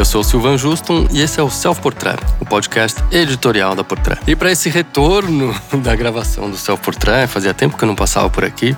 [0.00, 3.84] Eu sou o Silvan Juston e esse é o Self Portrait, o podcast editorial da
[3.84, 4.18] Portrait.
[4.26, 8.30] E para esse retorno da gravação do Self Portrait, fazia tempo que eu não passava
[8.30, 8.74] por aqui,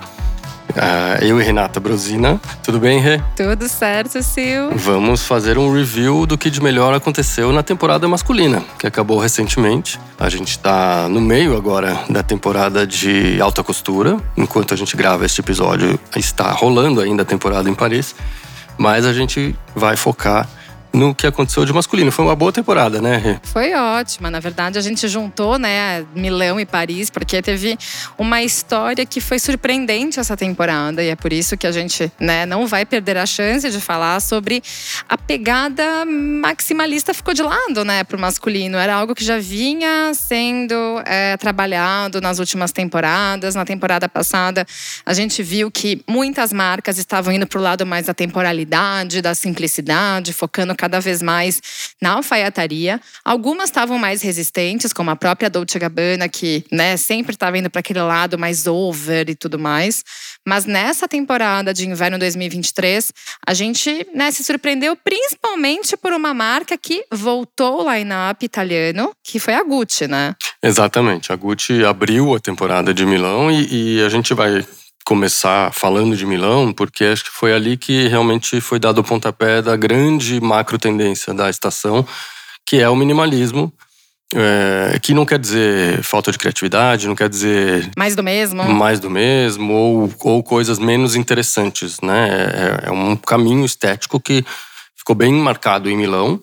[0.70, 2.41] Uh, eu e Renata Brosina.
[2.62, 3.20] Tudo bem, Rê?
[3.37, 4.73] Tudo certo, Sil.
[4.74, 10.00] Vamos fazer um review do que de melhor aconteceu na temporada masculina, que acabou recentemente.
[10.18, 14.16] A gente está no meio agora da temporada de alta costura.
[14.34, 18.15] Enquanto a gente grava este episódio, está rolando ainda a temporada em Paris.
[18.79, 20.48] Mas a gente vai focar
[20.92, 22.12] no que aconteceu de masculino.
[22.12, 23.41] Foi uma boa temporada, né?
[23.45, 24.30] Foi ótima.
[24.30, 27.78] Na verdade, a gente juntou, né, Milão e Paris, porque teve
[28.18, 31.02] uma história que foi surpreendente essa temporada.
[31.02, 34.20] E é por isso que a gente, né, não vai perder a chance de falar
[34.20, 34.62] sobre
[35.09, 38.77] a pegada maximalista ficou de lado, né, pro masculino.
[38.77, 40.74] Era algo que já vinha sendo
[41.06, 43.54] é, trabalhado nas últimas temporadas.
[43.54, 44.66] Na temporada passada,
[45.04, 50.32] a gente viu que muitas marcas estavam indo pro lado mais da temporalidade, da simplicidade,
[50.32, 51.63] focando cada vez mais
[52.02, 53.01] na alfaiataria.
[53.25, 57.79] Algumas estavam mais resistentes, como a própria Dolce Gabbana, que né, sempre estava indo para
[57.79, 60.03] aquele lado mais over e tudo mais.
[60.45, 63.13] Mas nessa temporada de inverno 2023,
[63.47, 69.38] a gente né, se surpreendeu principalmente por uma marca que voltou ao line-up italiano, que
[69.38, 70.34] foi a Gucci, né?
[70.60, 71.33] Exatamente.
[71.33, 74.66] A Gucci abriu a temporada de Milão e, e a gente vai
[75.12, 79.60] começar falando de Milão, porque acho que foi ali que realmente foi dado o pontapé
[79.60, 82.06] da grande macro tendência da estação,
[82.66, 83.71] que é o minimalismo.
[84.34, 87.91] É, que não quer dizer falta de criatividade, não quer dizer.
[87.94, 88.65] Mais do mesmo.
[88.65, 92.31] Mais do mesmo, ou, ou coisas menos interessantes, né?
[92.84, 94.43] É, é um caminho estético que
[94.97, 96.41] ficou bem marcado em Milão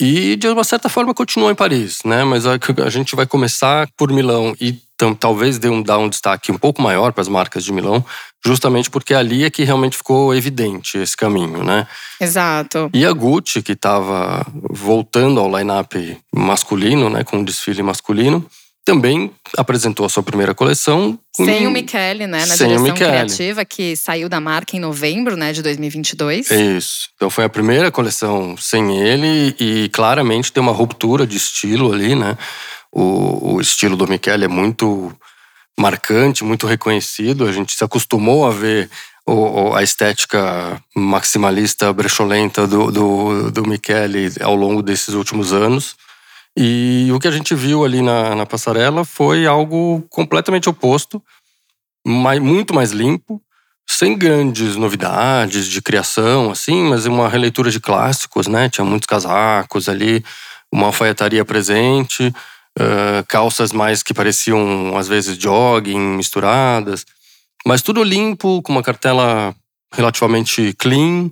[0.00, 2.22] e, de uma certa forma, continuou em Paris, né?
[2.22, 2.52] Mas a,
[2.84, 6.56] a gente vai começar por Milão e então, talvez dê um, dar um destaque um
[6.56, 8.02] pouco maior para as marcas de Milão,
[8.44, 11.86] justamente porque ali é que realmente ficou evidente esse caminho, né?
[12.18, 12.90] Exato.
[12.94, 18.44] E a Gucci, que estava voltando ao line-up masculino, né, com um desfile masculino,
[18.86, 21.18] também apresentou a sua primeira coleção.
[21.34, 22.46] Sem o Michele, né?
[22.46, 26.50] Na sem direção criativa, que saiu da marca em novembro né, de 2022.
[26.50, 27.08] Isso.
[27.16, 32.14] Então foi a primeira coleção sem ele e claramente tem uma ruptura de estilo ali,
[32.14, 32.38] né?
[32.92, 35.12] O, o estilo do Michele é muito
[35.78, 37.46] marcante, muito reconhecido.
[37.46, 38.90] A gente se acostumou a ver
[39.26, 45.96] o, a estética maximalista brecholenta do, do, do Michele ao longo desses últimos anos.
[46.56, 51.22] E o que a gente viu ali na, na passarela foi algo completamente oposto,
[52.06, 53.42] muito mais limpo,
[53.86, 58.70] sem grandes novidades de criação, assim, mas uma releitura de clássicos, né?
[58.70, 60.24] Tinha muitos casacos ali,
[60.72, 62.34] uma alfaiataria presente
[62.78, 67.04] uh, calças mais que pareciam às vezes jogging misturadas,
[67.66, 69.54] mas tudo limpo, com uma cartela
[69.92, 71.30] relativamente clean,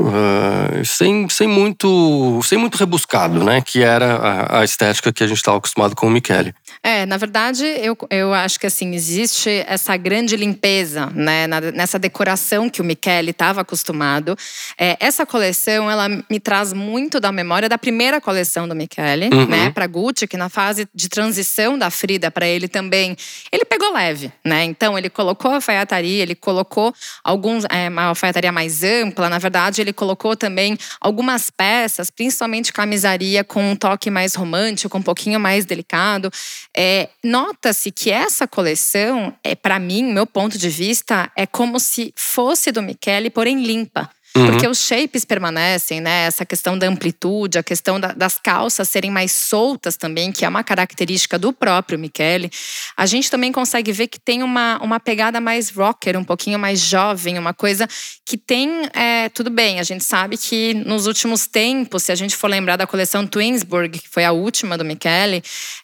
[0.00, 3.60] uh, sem, sem, muito, sem muito rebuscado, né?
[3.60, 6.54] Que era a, a estética que a gente estava acostumado com o Michele.
[6.82, 12.70] É, na verdade, eu, eu acho que assim, existe essa grande limpeza né, nessa decoração
[12.70, 14.34] que o Michele estava acostumado.
[14.78, 19.46] É, essa coleção, ela me traz muito da memória da primeira coleção do Michele, uhum.
[19.46, 23.14] né, para Gucci, que na fase de transição da Frida para ele também,
[23.52, 24.64] ele pegou leve, né?
[24.64, 29.82] Então, ele colocou a alfaiataria, ele colocou alguns, é, uma alfaiataria mais ampla, na verdade,
[29.82, 35.66] ele colocou também algumas peças, principalmente camisaria com um toque mais romântico, um pouquinho mais
[35.66, 36.30] delicado.
[36.76, 42.12] É, Nota-se que essa coleção, é para mim, meu ponto de vista, é como se
[42.16, 44.08] fosse do Michele, porém limpa.
[44.36, 44.46] Uhum.
[44.46, 46.26] Porque os shapes permanecem, né?
[46.26, 50.48] Essa questão da amplitude, a questão da, das calças serem mais soltas também, que é
[50.48, 52.50] uma característica do próprio Michele.
[52.96, 56.80] A gente também consegue ver que tem uma, uma pegada mais rocker, um pouquinho mais
[56.80, 57.88] jovem, uma coisa
[58.24, 58.70] que tem.
[58.92, 62.76] É, tudo bem, a gente sabe que nos últimos tempos, se a gente for lembrar
[62.76, 65.42] da coleção Twinsburg, que foi a última do Michele,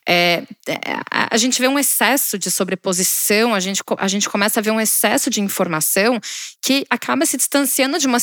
[0.09, 0.77] é, é
[1.11, 4.81] a gente vê um excesso de sobreposição, a gente, a gente começa a ver um
[4.81, 6.21] excesso de informação
[6.63, 8.21] que acaba se distanciando de uma.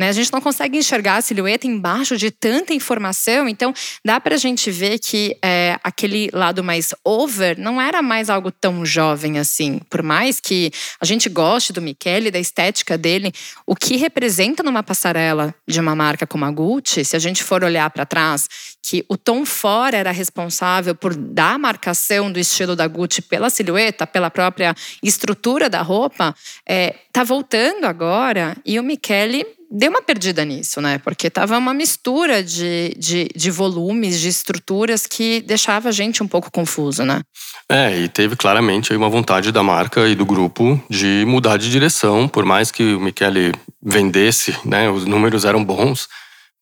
[0.00, 0.08] Né?
[0.08, 4.38] A gente não consegue enxergar a silhueta embaixo de tanta informação, então dá para a
[4.38, 9.78] gente ver que é, aquele lado mais over não era mais algo tão jovem assim.
[9.90, 13.30] Por mais que a gente goste do Michele, da estética dele,
[13.66, 17.62] o que representa numa passarela de uma marca como a Gucci, se a gente for
[17.62, 18.48] olhar para trás,
[18.82, 23.50] que o Tom Ford era responsável por dar a marcação do estilo da Gucci pela
[23.50, 26.34] silhueta, pela própria estrutura da roupa,
[26.66, 30.98] é, tá voltando agora e o Michele deu uma perdida nisso, né?
[30.98, 36.28] Porque tava uma mistura de, de, de, volumes, de estruturas que deixava a gente um
[36.28, 37.22] pouco confuso, né?
[37.68, 42.26] É, e teve claramente uma vontade da marca e do grupo de mudar de direção,
[42.26, 44.90] por mais que o Michele vendesse, né?
[44.90, 46.08] Os números eram bons,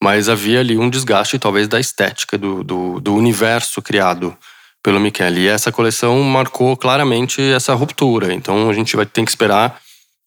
[0.03, 4.37] mas havia ali um desgaste talvez da estética do, do, do universo criado
[4.83, 5.43] pelo Michele.
[5.43, 8.33] E essa coleção marcou claramente essa ruptura.
[8.33, 9.81] Então a gente vai ter que esperar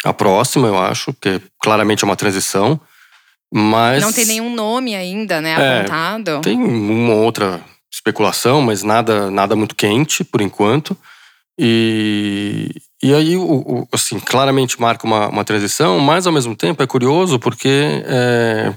[0.03, 2.79] a próxima, eu acho, que claramente é uma transição.
[3.53, 4.01] Mas.
[4.01, 5.51] Não tem nenhum nome ainda, né?
[5.51, 6.41] É, apontado.
[6.41, 10.97] Tem uma outra especulação, mas nada, nada muito quente por enquanto.
[11.59, 12.71] E,
[13.03, 16.87] e aí, o, o, assim, claramente marca uma, uma transição, mas ao mesmo tempo é
[16.87, 18.73] curioso porque é,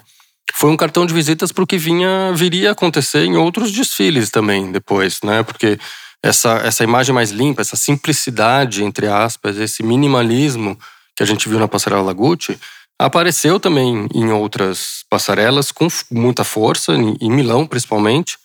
[0.53, 4.31] foi um cartão de visitas para o que vinha, viria a acontecer em outros desfiles
[4.31, 5.43] também depois, né?
[5.43, 5.79] Porque
[6.23, 10.79] essa, essa imagem mais limpa, essa simplicidade, entre aspas, esse minimalismo
[11.17, 12.59] que a gente viu na Passarela Gucci,
[12.99, 18.39] apareceu também em outras passarelas com muita força, em Milão principalmente,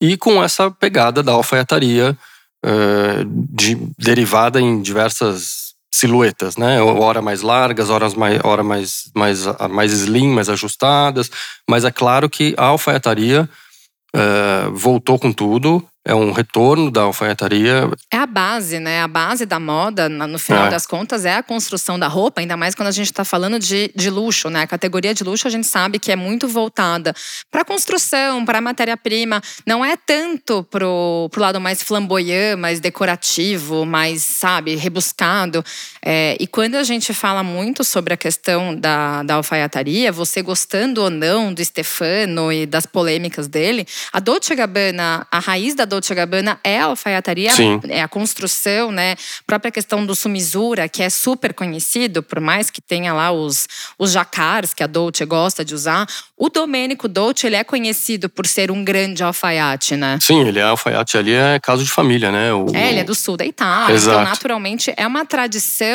[0.00, 2.16] e com essa pegada da alfaiataria
[2.64, 5.69] uh, de, derivada em diversas
[6.00, 6.80] silhuetas, né?
[6.80, 11.30] Hora mais largas, horas mais, hora mais, mais, mais slim, mais ajustadas.
[11.68, 13.48] Mas é claro que a alfaiataria
[14.14, 17.90] uh, voltou com tudo é um retorno da alfaiataria.
[18.10, 19.02] É a base, né?
[19.02, 20.70] A base da moda, no final é.
[20.70, 23.92] das contas, é a construção da roupa, ainda mais quando a gente está falando de,
[23.94, 24.62] de luxo, né?
[24.62, 27.14] A categoria de luxo a gente sabe que é muito voltada
[27.50, 29.42] para a construção, para a matéria-prima.
[29.66, 35.62] Não é tanto pro, pro lado mais flamboyant, mais decorativo, mais, sabe, rebuscado.
[36.04, 41.02] É, e quando a gente fala muito sobre a questão da, da alfaiataria, você gostando
[41.02, 46.14] ou não do Stefano e das polêmicas dele, a Dolce Gabbana, a raiz da Dolce
[46.14, 47.80] Gabbana é a alfaiataria, Sim.
[47.88, 49.12] é a construção, né?
[49.12, 53.66] A própria questão do sumisura, que é super conhecido, por mais que tenha lá os,
[53.98, 56.06] os jacars que a Dolce gosta de usar.
[56.36, 60.18] O Domênico Dolce, ele é conhecido por ser um grande alfaiate, né?
[60.20, 62.52] Sim, ele é alfaiate ali, é caso de família, né?
[62.54, 63.84] O, é, ele é do sul da Itália.
[63.84, 64.20] Então, Exato.
[64.20, 65.89] Então, naturalmente, é uma tradição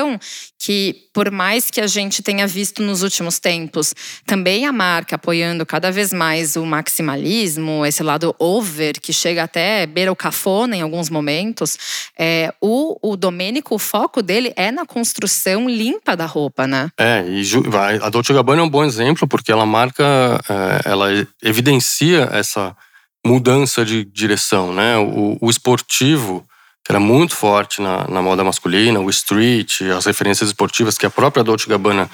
[0.58, 3.94] que, por mais que a gente tenha visto nos últimos tempos,
[4.26, 9.86] também a marca apoiando cada vez mais o maximalismo, esse lado over, que chega até
[9.86, 11.78] beira o cafona em alguns momentos,
[12.18, 16.90] é, o, o Domênico, o foco dele é na construção limpa da roupa, né?
[16.98, 17.44] É, e
[18.02, 20.04] a Dolce Gabbana é um bom exemplo, porque ela marca,
[20.50, 21.08] é, ela
[21.44, 22.76] evidencia essa
[23.26, 24.98] mudança de direção, né?
[24.98, 26.46] O, o esportivo
[26.88, 31.44] era muito forte na, na moda masculina, o street, as referências esportivas que a própria
[31.44, 32.10] Dolce Gabbana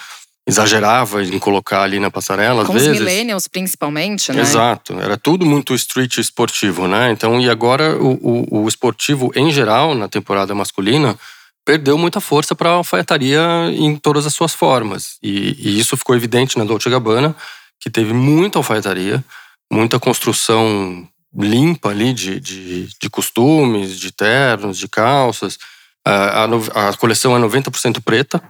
[0.48, 3.00] exagerava em colocar ali na passarela, Com às vezes.
[3.00, 4.42] os millennials, principalmente, né?
[4.42, 5.00] Exato.
[5.00, 7.12] Era tudo muito street esportivo, né?
[7.12, 11.18] Então, e agora o, o, o esportivo, em geral, na temporada masculina,
[11.66, 13.42] perdeu muita força para a alfaiataria
[13.72, 15.18] em todas as suas formas.
[15.22, 17.36] E, e, isso ficou evidente na Dolce Gabbana,
[17.80, 19.24] que teve muita alfaiataria,
[19.72, 25.58] muita construção limpa ali de, de, de costumes, de ternos, de calças.
[26.06, 28.42] A, a, a coleção é 90% preta.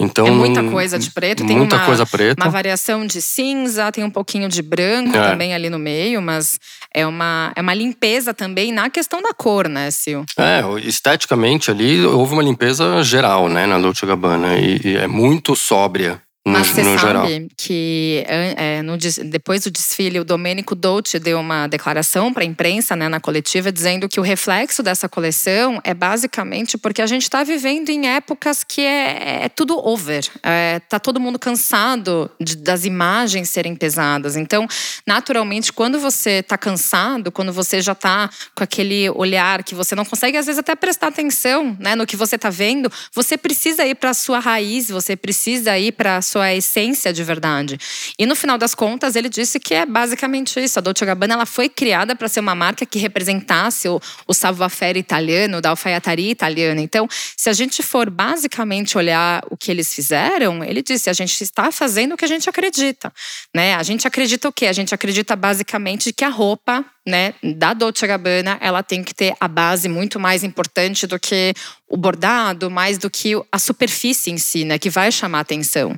[0.00, 2.42] Então, é muita coisa de preto, tem muita uma, coisa preta.
[2.42, 5.30] uma variação de cinza, tem um pouquinho de branco é.
[5.30, 6.58] também ali no meio, mas
[6.92, 10.26] é uma, é uma limpeza também na questão da cor, né, Sil?
[10.36, 15.54] É, esteticamente ali houve uma limpeza geral, né, na Dolce Gabbana, e, e é muito
[15.54, 16.20] sóbria.
[16.46, 17.26] Mas você sabe geral.
[17.56, 22.94] que é, no, depois do desfile, o Domênico Dolce deu uma declaração para a imprensa,
[22.94, 27.42] né, na coletiva, dizendo que o reflexo dessa coleção é basicamente porque a gente está
[27.42, 30.22] vivendo em épocas que é, é tudo over.
[30.42, 34.36] É, tá todo mundo cansado de, das imagens serem pesadas.
[34.36, 34.68] Então,
[35.06, 40.04] naturalmente, quando você está cansado, quando você já está com aquele olhar que você não
[40.04, 43.94] consegue, às vezes, até prestar atenção né, no que você está vendo, você precisa ir
[43.94, 47.78] para a sua raiz, você precisa ir para a sua essência de verdade.
[48.18, 50.80] E no final das contas, ele disse que é basicamente isso.
[50.80, 54.98] A Dolce Gabbana ela foi criada para ser uma marca que representasse o, o savoir-faire
[54.98, 56.80] italiano, da alfaiataria italiana.
[56.80, 61.40] Então, se a gente for basicamente olhar o que eles fizeram, ele disse: a gente
[61.40, 63.12] está fazendo o que a gente acredita.
[63.54, 63.76] Né?
[63.76, 64.66] A gente acredita o quê?
[64.66, 69.34] A gente acredita basicamente que a roupa né, da Dolce Gabbana, ela tem que ter
[69.38, 71.52] a base muito mais importante do que
[71.86, 75.94] o bordado, mais do que a superfície em si, né, que vai chamar atenção.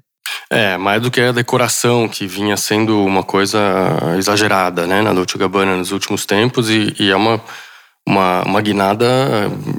[0.49, 3.61] É, mais do que a decoração, que vinha sendo uma coisa
[4.17, 7.41] exagerada, né, na Dolce Gabbana nos últimos tempos, e, e é uma,
[8.07, 9.07] uma, uma guinada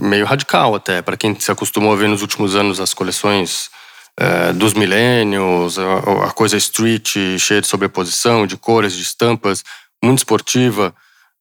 [0.02, 3.70] meio radical até, para quem se acostumou a ver nos últimos anos as coleções
[4.18, 9.64] é, dos millennials, a, a, coisa street, cheia de sobreposição, de cores, de estampas,
[10.04, 10.94] muito esportiva,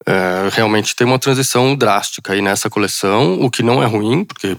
[0.07, 4.57] é, realmente tem uma transição drástica aí nessa coleção, o que não é ruim, porque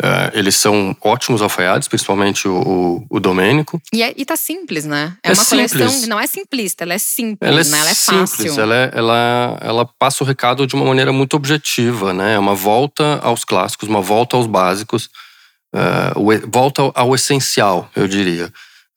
[0.00, 3.82] Uh, eles são ótimos alfaiates, principalmente o, o, o Domênico.
[3.92, 5.14] E, é, e tá simples, né?
[5.22, 5.72] É, é uma simples.
[5.72, 7.78] coleção, não é simplista, ela é simples, ela é, né?
[7.80, 8.60] ela é simples, fácil.
[8.62, 12.34] Ela, é, ela, ela passa o recado de uma maneira muito objetiva, né?
[12.34, 15.10] É uma volta aos clássicos, uma volta aos básicos,
[15.74, 18.50] uh, volta ao essencial, eu diria.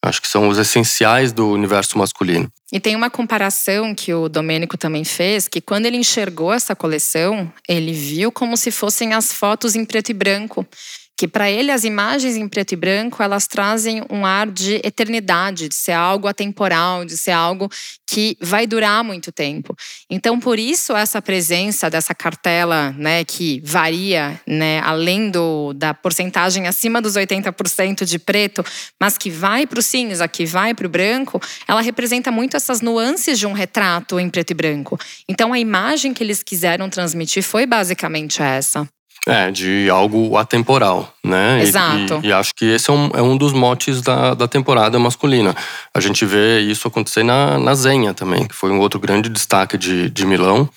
[0.04, 2.46] Acho que são os essenciais do universo masculino.
[2.70, 7.50] E tem uma comparação que o Domênico também fez, que quando ele enxergou essa coleção,
[7.66, 10.66] ele viu como se fossem as fotos em preto e branco
[11.16, 15.68] que para ele as imagens em preto e branco elas trazem um ar de eternidade,
[15.68, 17.70] de ser algo atemporal, de ser algo
[18.06, 19.74] que vai durar muito tempo.
[20.10, 26.66] Então, por isso essa presença dessa cartela, né, que varia, né, além do, da porcentagem
[26.66, 28.64] acima dos 80% de preto,
[29.00, 32.80] mas que vai para o cinza, que vai para o branco, ela representa muito essas
[32.80, 34.98] nuances de um retrato em preto e branco.
[35.28, 38.88] Então, a imagem que eles quiseram transmitir foi basicamente essa.
[39.26, 41.62] É, de algo atemporal, né?
[41.62, 42.20] Exato.
[42.22, 44.98] E, e, e acho que esse é um, é um dos motes da, da temporada
[44.98, 45.56] masculina.
[45.94, 49.78] A gente vê isso acontecer na, na Zenha também, que foi um outro grande destaque
[49.78, 50.68] de, de Milão.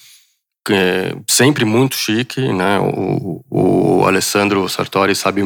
[0.70, 2.80] É sempre muito chique, né?
[2.80, 5.42] O, o Alessandro Sartori sabe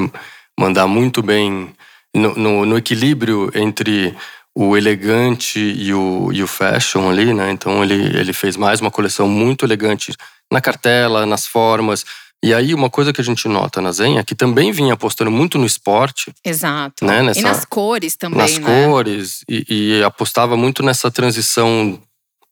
[0.60, 1.74] mandar muito bem
[2.14, 4.16] no, no, no equilíbrio entre
[4.54, 7.52] o elegante e o, e o fashion ali, né?
[7.52, 10.14] Então ele, ele fez mais uma coleção muito elegante
[10.52, 12.06] na cartela, nas formas,
[12.44, 15.60] e aí, uma coisa que a gente nota na Zenha, que também vinha apostando muito
[15.60, 16.34] no esporte.
[16.44, 17.06] Exato.
[17.06, 18.40] Né, nessa, e nas cores também.
[18.40, 18.66] Nas né?
[18.66, 19.44] cores.
[19.48, 19.66] E,
[20.00, 22.00] e, apostava muito nessa transição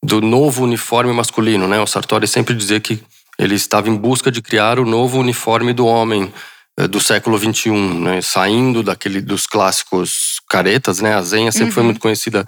[0.00, 1.66] do novo uniforme masculino.
[1.66, 1.80] Né?
[1.80, 3.02] O Sartori sempre dizia que
[3.36, 6.32] ele estava em busca de criar o novo uniforme do homem
[6.78, 8.20] eh, do século XXI, né?
[8.20, 11.00] saindo daquele dos clássicos caretas.
[11.00, 11.14] Né?
[11.16, 11.72] A Zenha sempre uhum.
[11.72, 12.46] foi muito conhecida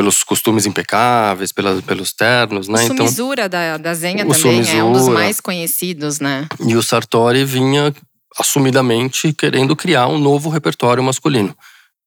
[0.00, 2.80] pelos costumes impecáveis, pela, pelos ternos, né?
[2.80, 6.48] O então, Sumizura da, da Zenha também é um dos mais conhecidos, né?
[6.58, 7.94] E o Sartori vinha
[8.38, 11.54] assumidamente querendo criar um novo repertório masculino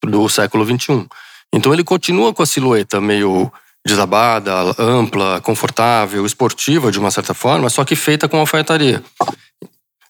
[0.03, 1.05] do século XXI.
[1.53, 3.53] Então ele continua com a silhueta meio
[3.85, 9.03] desabada, ampla, confortável, esportiva de uma certa forma, só que feita com alfaiataria.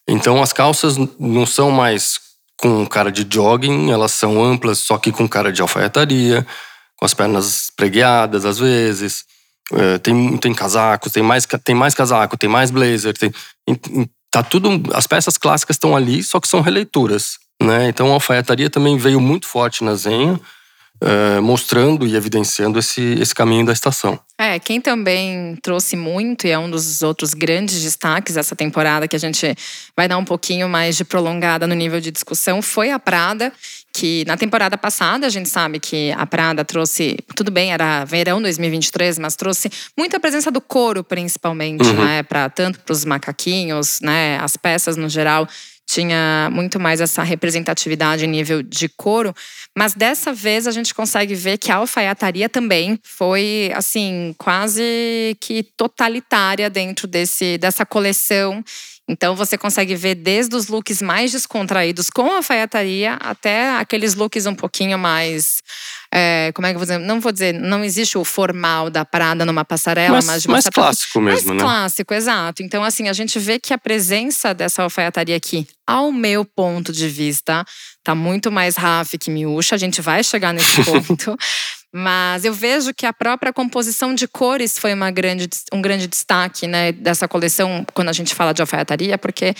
[0.08, 2.18] Então as calças não são mais
[2.56, 6.46] com cara de jogging, elas são amplas, só que com cara de alfaiataria
[7.04, 9.24] com as pernas pregueadas às vezes.
[9.72, 13.32] É, tem, tem casacos, tem mais, tem mais casaco, tem mais blazer, tem,
[14.30, 14.82] tá tudo.
[14.94, 17.38] As peças clássicas estão ali, só que são releituras.
[17.62, 17.88] Né?
[17.88, 20.40] Então a alfaiataria também veio muito forte na Zenha,
[21.00, 24.18] é, mostrando e evidenciando esse, esse caminho da estação.
[24.38, 29.16] É, quem também trouxe muito e é um dos outros grandes destaques dessa temporada que
[29.16, 29.54] a gente
[29.96, 33.52] vai dar um pouquinho mais de prolongada no nível de discussão foi a Prada,
[33.94, 38.42] que na temporada passada a gente sabe que a Prada trouxe, tudo bem, era verão
[38.42, 42.04] 2023, mas trouxe muita presença do couro principalmente, uhum.
[42.04, 45.48] né, para tanto para os macaquinhos, né, as peças no geral
[45.86, 49.34] tinha muito mais essa representatividade em nível de couro,
[49.76, 55.62] mas dessa vez a gente consegue ver que a alfaiataria também foi assim quase que
[55.76, 58.64] totalitária dentro desse dessa coleção
[59.06, 64.46] então você consegue ver desde os looks mais descontraídos com a alfaiataria até aqueles looks
[64.46, 65.62] um pouquinho mais.
[66.12, 66.98] É, como é que eu vou dizer?
[66.98, 70.54] Não vou dizer, não existe o formal da Prada numa passarela, mas, mas de uma
[70.54, 71.64] mais clássico mesmo, mais né?
[71.64, 72.62] clássico, exato.
[72.62, 77.08] Então, assim, a gente vê que a presença dessa alfaiataria aqui, ao meu ponto de
[77.08, 77.64] vista,
[78.02, 79.74] tá muito mais Raf que Miúcha.
[79.74, 81.36] A gente vai chegar nesse ponto.
[81.96, 86.66] Mas eu vejo que a própria composição de cores foi uma grande, um grande destaque
[86.66, 89.54] né, dessa coleção quando a gente fala de alfaiataria, porque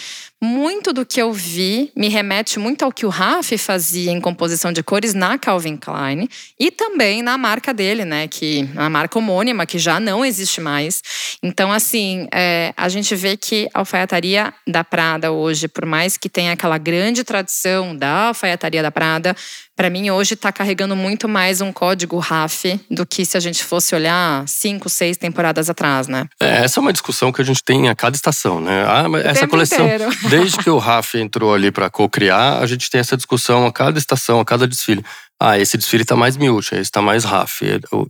[0.45, 4.73] muito do que eu vi me remete muito ao que o Raf fazia em composição
[4.73, 6.29] de cores na Calvin Klein
[6.61, 8.29] e também na marca dele, né?
[8.29, 11.03] Que a marca homônima, que já não existe mais.
[11.43, 16.29] Então, assim, é, a gente vê que a alfaiataria da Prada hoje, por mais que
[16.29, 19.35] tenha aquela grande tradição da alfaiataria da Prada,
[19.77, 23.65] para mim hoje está carregando muito mais um código RAF do que se a gente
[23.65, 26.27] fosse olhar cinco, seis temporadas atrás, né?
[26.41, 28.85] É, essa é uma discussão que a gente tem a cada estação, né?
[28.87, 30.05] Ah, essa coleção, inteiro.
[30.39, 33.99] desde que o RAF entrou ali para co-criar, a gente tem essa discussão a cada
[33.99, 35.05] estação, a cada desfile.
[35.41, 37.63] Ah, esse desfile está mais miúcha, esse está mais RAF.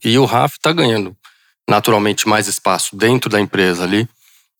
[0.03, 1.15] E o RAF está ganhando
[1.69, 4.09] naturalmente mais espaço dentro da empresa ali.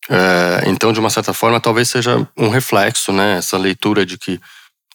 [0.09, 3.37] É, então, de uma certa forma, talvez seja um reflexo, né?
[3.37, 4.39] Essa leitura de que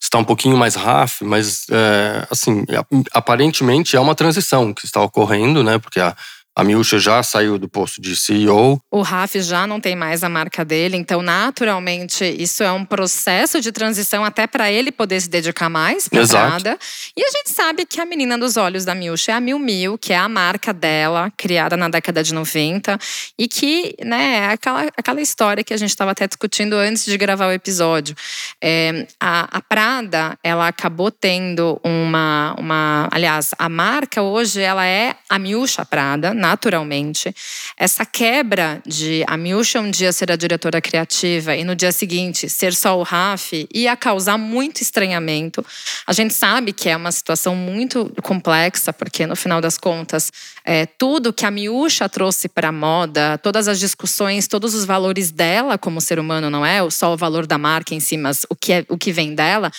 [0.01, 2.65] está um pouquinho mais RAF, mas é, assim,
[3.13, 5.79] aparentemente é uma transição que está ocorrendo, né?
[5.79, 6.17] Porque a,
[6.61, 8.79] a Miúcha já saiu do posto de CEO.
[8.91, 13.63] O Raf já não tem mais a marca dele, então naturalmente isso é um processo
[13.63, 16.79] de transição até para ele poder se dedicar mais para nada.
[17.17, 19.97] E a gente sabe que a menina dos olhos da Miúcha é a Miu Miu,
[19.97, 22.99] que é a marca dela, criada na década de 90
[23.39, 27.17] e que, né, é aquela, aquela história que a gente estava até discutindo antes de
[27.17, 28.15] gravar o episódio.
[28.63, 35.15] É, a, a Prada, ela acabou tendo uma, uma, aliás, a marca hoje ela é
[35.27, 37.33] a Miúcha Prada na naturalmente.
[37.77, 42.49] Essa quebra de a Miúcha um dia ser a diretora criativa e no dia seguinte
[42.49, 45.65] ser só o Raf ia causar muito estranhamento.
[46.07, 50.33] A gente sabe que é uma situação muito complexa, porque no final das contas,
[50.65, 55.31] é, tudo que a Miúcha trouxe para a moda, todas as discussões, todos os valores
[55.31, 58.57] dela como ser humano, não é só o valor da marca em si, mas o
[58.57, 59.71] que, é, o que vem dela,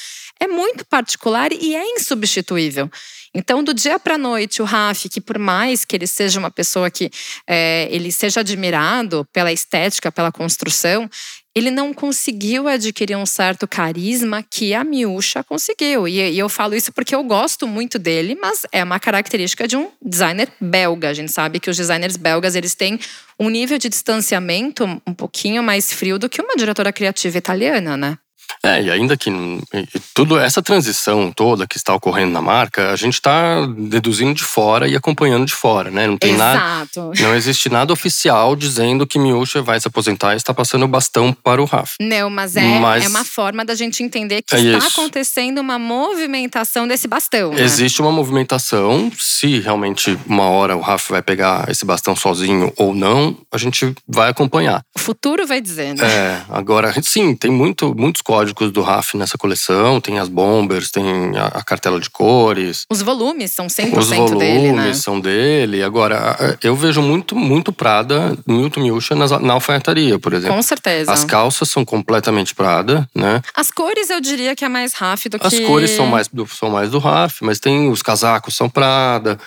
[0.41, 2.89] é muito particular e é insubstituível.
[3.33, 6.49] Então, do dia para a noite, o Raf, que por mais que ele seja uma
[6.49, 7.09] pessoa que
[7.47, 11.07] é, ele seja admirado pela estética, pela construção,
[11.53, 16.07] ele não conseguiu adquirir um certo carisma que a Miúcha conseguiu.
[16.07, 19.77] E, e, eu falo isso porque eu gosto muito dele, mas é uma característica de
[19.77, 21.09] um designer belga.
[21.09, 22.99] A gente sabe que os designers belgas eles têm
[23.39, 28.17] um nível de distanciamento um pouquinho mais frio do que uma diretora criativa italiana, né?
[28.63, 29.31] É, e ainda que
[30.13, 34.87] tudo essa transição toda que está ocorrendo na marca, a gente está deduzindo de fora
[34.87, 36.07] e acompanhando de fora, né?
[36.07, 37.01] Não tem Exato.
[37.01, 40.87] nada, não existe nada oficial dizendo que Miúcha vai se aposentar e está passando o
[40.87, 41.93] bastão para o Rafa.
[41.99, 44.99] Não, mas é, mas é uma forma da gente entender que é está isso.
[44.99, 47.51] acontecendo uma movimentação desse bastão.
[47.51, 47.61] Né?
[47.61, 52.93] Existe uma movimentação, se realmente uma hora o Rafa vai pegar esse bastão sozinho ou
[52.93, 54.83] não, a gente vai acompanhar.
[54.95, 56.03] O futuro vai dizer, né?
[56.03, 60.01] É, agora sim, tem muito, muitos códigos códigos do RAF nessa coleção.
[60.01, 62.85] Tem as bombers, tem a, a cartela de cores.
[62.89, 64.93] Os volumes são 100% Os volumes dele, né?
[64.93, 65.83] são dele.
[65.83, 70.55] Agora, eu vejo muito, muito Prada, Milton Miúcha na alfaiataria, por exemplo.
[70.55, 71.11] Com certeza.
[71.11, 73.41] As calças são completamente Prada, né?
[73.55, 75.47] As cores eu diria que é mais RAF do que…
[75.47, 79.39] As cores são mais, do, são mais do RAF, mas tem os casacos são Prada.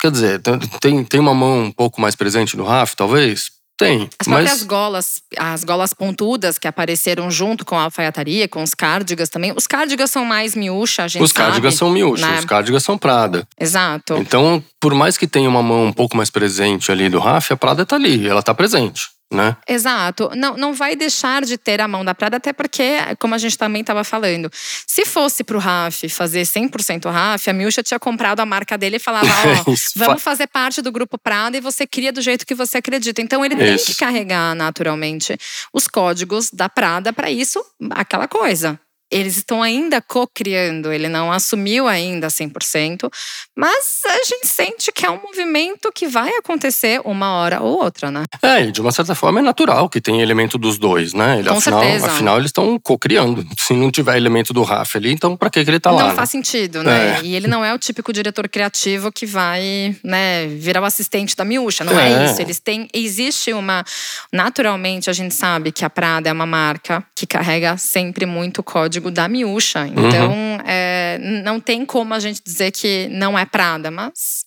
[0.00, 0.40] Quer dizer,
[0.80, 3.53] tem, tem uma mão um pouco mais presente no RAF, talvez?
[3.76, 4.08] Tem.
[4.18, 4.62] As próprias mas...
[4.62, 9.52] golas, as golas pontudas que apareceram junto com a alfaiataria, com os cardigas também.
[9.56, 12.38] Os cardigas são mais miúcha, a gente Os cardigas são miúcha, né?
[12.38, 13.46] os cardigas são Prada.
[13.58, 14.14] Exato.
[14.14, 17.56] Então, por mais que tenha uma mão um pouco mais presente ali do Rafa, a
[17.56, 19.56] Prada tá ali, ela tá presente né?
[19.68, 20.30] Exato.
[20.34, 23.58] Não, não vai deixar de ter a mão da Prada, até porque, como a gente
[23.58, 24.50] também estava falando,
[24.86, 28.96] se fosse para o Raf fazer 100% Raf, a Milcha tinha comprado a marca dele
[28.96, 29.26] e falava:
[29.66, 32.78] Ó, oh, vamos fazer parte do grupo Prada e você cria do jeito que você
[32.78, 33.20] acredita.
[33.20, 35.36] Então ele tem que carregar naturalmente
[35.72, 38.78] os códigos da Prada para isso, aquela coisa
[39.14, 43.08] eles estão ainda co-criando, ele não assumiu ainda 100%,
[43.56, 48.10] mas a gente sente que é um movimento que vai acontecer uma hora ou outra,
[48.10, 48.24] né?
[48.42, 51.38] É, e de uma certa forma é natural que tem elemento dos dois, né?
[51.38, 52.06] Ele, Com afinal, certeza.
[52.08, 53.46] afinal, eles estão co-criando.
[53.56, 56.02] Se não tiver elemento do Rafa ali, então para que, ele tá não lá?
[56.02, 56.16] Não né?
[56.16, 57.20] faz sentido, né?
[57.20, 57.20] É.
[57.22, 61.44] E ele não é o típico diretor criativo que vai, né, virar o assistente da
[61.44, 62.42] miúcha, não é, é isso.
[62.42, 63.84] Eles têm, existe uma,
[64.32, 69.03] naturalmente a gente sabe que a Prada é uma marca que carrega sempre muito código
[69.10, 69.86] da miúcha.
[69.86, 70.58] Então, uhum.
[70.66, 74.44] é, não tem como a gente dizer que não é Prada, mas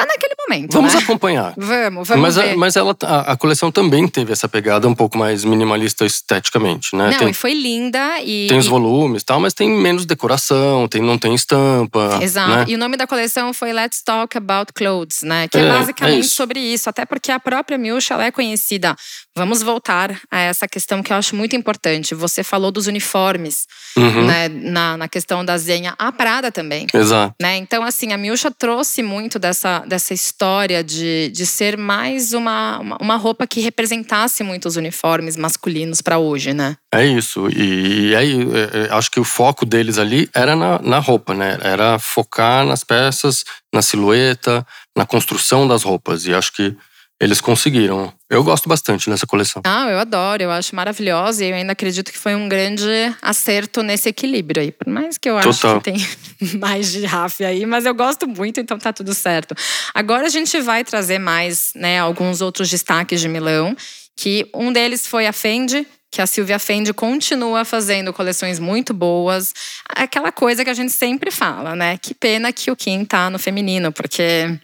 [0.00, 0.72] tá naquele momento.
[0.72, 1.00] Vamos né?
[1.00, 1.54] acompanhar.
[1.56, 2.52] Vamos, vamos mas ver.
[2.52, 6.94] A, mas ela, a, a, coleção também teve essa pegada um pouco mais minimalista esteticamente,
[6.96, 7.10] né?
[7.10, 8.20] Não, tem, e foi linda.
[8.22, 12.18] E, tem os volumes e tal, mas tem menos decoração, tem, não tem estampa.
[12.22, 12.50] Exato.
[12.50, 12.64] Né?
[12.68, 15.48] E o nome da coleção foi Let's Talk About Clothes, né?
[15.48, 16.34] Que é, é basicamente é isso.
[16.34, 16.88] sobre isso.
[16.88, 18.96] Até porque a própria Milcha ela é conhecida.
[19.36, 22.14] Vamos voltar a essa questão que eu acho muito importante.
[22.14, 24.26] Você falou dos uniformes, uhum.
[24.26, 24.48] né?
[24.48, 25.94] Na, na questão da Zenha.
[25.98, 26.86] A Prada também.
[26.92, 27.34] Exato.
[27.40, 27.56] Né?
[27.56, 32.98] Então, assim, a Milcha trouxe muito dessa dessa história de, de ser mais uma, uma,
[33.00, 36.76] uma roupa que representasse muito os uniformes masculinos para hoje, né?
[36.92, 37.48] É isso.
[37.48, 41.58] E, aí, é, é, acho que o foco deles ali era na, na roupa, né?
[41.62, 46.26] Era focar nas peças, na silhueta, na construção das roupas.
[46.26, 46.76] E acho que
[47.20, 48.12] eles conseguiram.
[48.30, 49.62] Eu gosto bastante dessa coleção.
[49.64, 52.84] Ah, eu adoro, eu acho maravilhosa e eu ainda acredito que foi um grande
[53.22, 54.70] acerto nesse equilíbrio aí.
[54.70, 55.96] Por mais que eu acho que tem
[56.60, 59.54] mais de Raf aí, mas eu gosto muito, então tá tudo certo.
[59.94, 63.74] Agora a gente vai trazer mais, né, alguns outros destaques de Milão,
[64.14, 69.54] que um deles foi a Fendi, que a Silvia Fendi continua fazendo coleções muito boas.
[69.88, 71.98] Aquela coisa que a gente sempre fala, né?
[71.98, 74.58] Que pena que o Kim tá no feminino, porque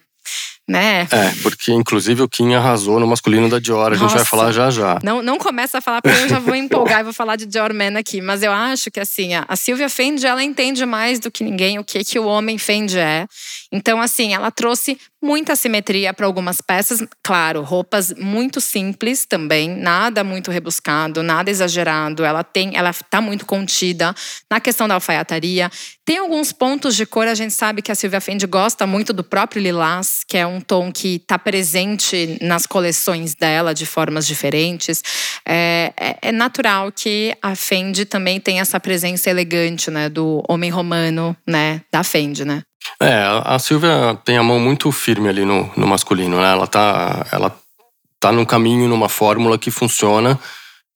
[0.67, 1.07] né?
[1.11, 4.51] É, porque inclusive o Kim arrasou no masculino da Dior, a Nossa, gente vai falar
[4.51, 4.99] já já.
[5.03, 7.75] Não, não começa a falar porque eu já vou empolgar e vou falar de Dior
[7.75, 11.45] Man aqui, mas eu acho que assim, a Silvia Fendi, ela entende mais do que
[11.45, 13.27] ninguém o que que o homem Fendi é.
[13.71, 20.23] Então assim, ela trouxe muita simetria para algumas peças, claro, roupas muito simples também, nada
[20.23, 22.25] muito rebuscado, nada exagerado.
[22.25, 24.15] Ela tem, ela tá muito contida
[24.51, 25.71] na questão da alfaiataria.
[26.05, 29.25] Tem alguns pontos de cor, a gente sabe que a Silvia Fendi gosta muito do
[29.25, 35.03] próprio lilás, que é um tom que está presente nas coleções dela de formas diferentes.
[35.47, 40.71] É, é, é, natural que a Fendi também tenha essa presença elegante, né, do homem
[40.71, 42.63] romano, né, da Fendi, né?
[43.01, 46.53] É, a Silvia tem a mão muito firme ali no, no masculino, né?
[46.53, 47.57] Ela tá, ela
[48.21, 50.39] tá num caminho, numa fórmula que funciona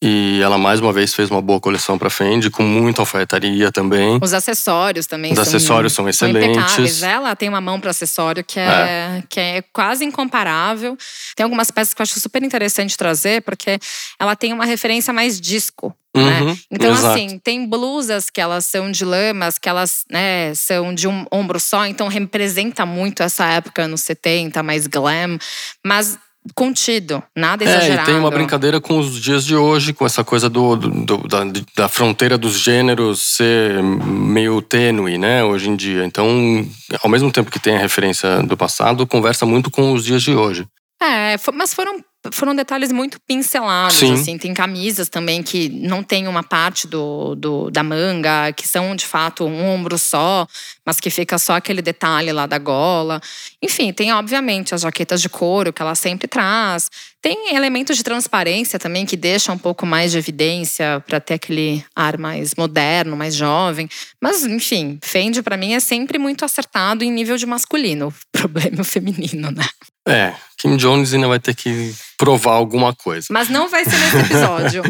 [0.00, 4.18] e ela mais uma vez fez uma boa coleção para Fendi, com muita alfaiataria também.
[4.22, 6.92] Os acessórios também Os são, acessórios são excelentes.
[6.98, 10.96] São ela tem uma mão para acessório que é, é, que é quase incomparável.
[11.34, 13.78] Tem algumas peças que eu acho super interessante trazer, porque
[14.20, 15.92] ela tem uma referência mais disco.
[16.16, 16.40] Né?
[16.40, 17.06] Uhum, então, exato.
[17.14, 21.60] assim, tem blusas que elas são de lamas, que elas né, são de um ombro
[21.60, 25.38] só, então representa muito essa época nos 70, mais glam.
[25.84, 26.18] Mas
[26.54, 28.00] contido, nada exagerado.
[28.00, 31.16] É, e tem uma brincadeira com os dias de hoje, com essa coisa do, do,
[31.28, 31.40] da,
[31.76, 36.04] da, fronteira dos gêneros ser meio tênue, né, hoje em dia.
[36.04, 36.66] Então,
[37.02, 40.34] ao mesmo tempo que tem a referência do passado, conversa muito com os dias de
[40.34, 40.66] hoje.
[41.00, 44.14] É, mas foram foram detalhes muito pincelados, Sim.
[44.14, 44.38] assim.
[44.38, 49.06] Tem camisas também que não tem uma parte do, do, da manga, que são de
[49.06, 50.46] fato um ombro só,
[50.84, 53.20] mas que fica só aquele detalhe lá da gola.
[53.62, 56.90] Enfim, tem obviamente as jaquetas de couro que ela sempre traz.
[57.20, 61.84] Tem elementos de transparência também que deixam um pouco mais de evidência para ter aquele
[61.94, 63.88] ar mais moderno, mais jovem.
[64.22, 68.08] Mas, enfim, Fendi para mim é sempre muito acertado em nível de masculino.
[68.08, 69.66] O problema é o feminino, né?
[70.06, 73.26] É, Kim Jones ainda vai ter que provar alguma coisa.
[73.30, 74.82] Mas não vai ser nesse episódio.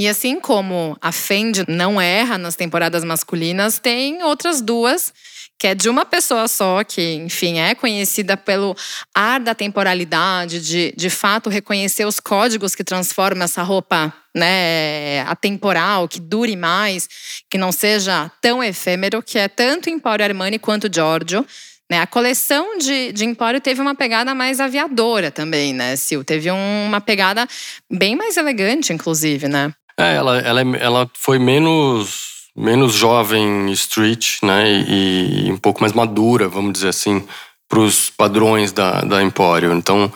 [0.00, 5.12] E assim como a Fendi não erra nas temporadas masculinas, tem outras duas
[5.58, 8.76] que é de uma pessoa só, que, enfim, é conhecida pelo
[9.14, 16.08] ar da temporalidade, de de fato reconhecer os códigos que transformam essa roupa né, atemporal,
[16.08, 17.08] que dure mais,
[17.50, 21.46] que não seja tão efêmero, que é tanto Emporio Armani quanto Giorgio.
[21.90, 22.00] Né?
[22.00, 26.24] A coleção de, de Empório teve uma pegada mais aviadora também, né, Sil?
[26.24, 27.46] Teve um, uma pegada
[27.90, 29.72] bem mais elegante, inclusive, né?
[29.98, 35.92] É, ela, ela, ela foi menos menos jovem street, né, e, e um pouco mais
[35.92, 37.24] madura, vamos dizer assim,
[37.68, 39.72] para os padrões da, da Empório.
[39.72, 40.12] Então,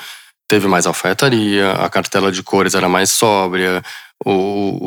[0.47, 3.83] teve mais alfaiataria, a cartela de cores era mais sóbria,
[4.25, 4.31] o,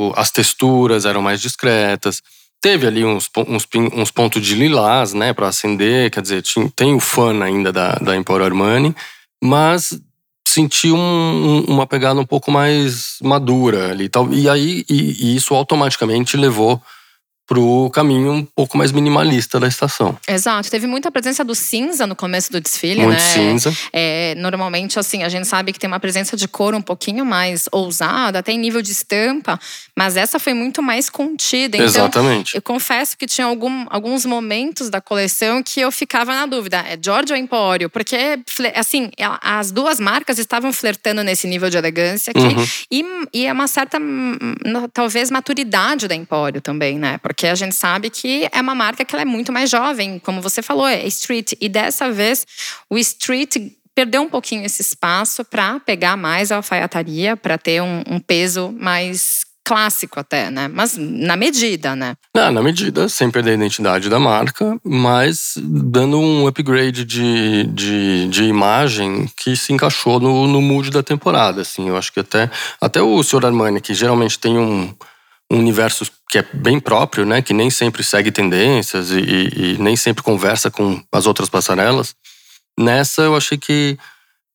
[0.09, 2.21] o, as texturas eram mais discretas.
[2.61, 6.93] Teve ali uns, uns, uns pontos de lilás, né, para acender, quer dizer, tinha, tem
[6.93, 8.95] o fã ainda da, da Emporio Armani,
[9.41, 9.99] mas
[10.47, 14.09] senti um, uma pegada um pouco mais madura ali.
[14.09, 16.81] Tal, e aí e, e isso automaticamente levou
[17.49, 20.15] para o caminho um pouco mais minimalista da estação.
[20.27, 20.69] Exato.
[20.69, 23.33] Teve muita presença do cinza no começo do desfile, Muito né?
[23.33, 23.75] cinza.
[23.91, 27.65] É, normalmente, assim, a gente sabe que tem uma presença de cor um pouquinho mais
[27.71, 29.59] ousada, até em nível de estampa,
[29.97, 31.75] mas essa foi muito mais contida.
[31.75, 32.55] Então, Exatamente.
[32.55, 36.99] Eu confesso que tinha algum, alguns momentos da coleção que eu ficava na dúvida, é
[37.03, 37.89] Giorgio ou Empório?
[37.89, 38.39] Porque,
[38.75, 39.09] assim,
[39.41, 42.67] as duas marcas estavam flertando nesse nível de elegância aqui, Uhum.
[42.91, 43.97] e, e é uma certa,
[44.93, 47.17] talvez, maturidade da Empório também, né?
[47.17, 50.41] Porque a gente sabe que é uma marca que ela é muito mais jovem, como
[50.41, 51.53] você falou, é street.
[51.59, 52.45] E dessa vez,
[52.89, 53.57] o street
[53.95, 58.73] perdeu um pouquinho esse espaço para pegar mais a alfaiataria, para ter um, um peso
[58.79, 60.67] mais clássico até, né?
[60.67, 62.15] Mas na medida, né?
[62.33, 68.27] Não, na medida, sem perder a identidade da marca, mas dando um upgrade de, de,
[68.29, 71.61] de imagem que se encaixou no, no mood da temporada.
[71.61, 72.49] Assim, eu acho que até,
[72.81, 73.45] até o Sr.
[73.45, 74.91] Armani, que geralmente tem um,
[75.51, 77.41] um universo que é bem próprio, né?
[77.41, 82.15] Que nem sempre segue tendências e, e, e nem sempre conversa com as outras passarelas.
[82.77, 83.97] Nessa eu achei que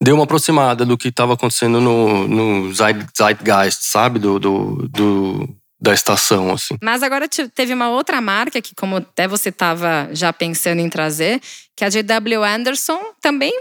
[0.02, 4.18] deu uma aproximada do que estava acontecendo no, no Zeitgeist, sabe?
[4.18, 5.48] Do, do, do,
[5.80, 6.76] da estação, assim.
[6.82, 11.40] Mas agora teve uma outra marca que, como até você estava já pensando em trazer,
[11.76, 13.52] que a JW Anderson também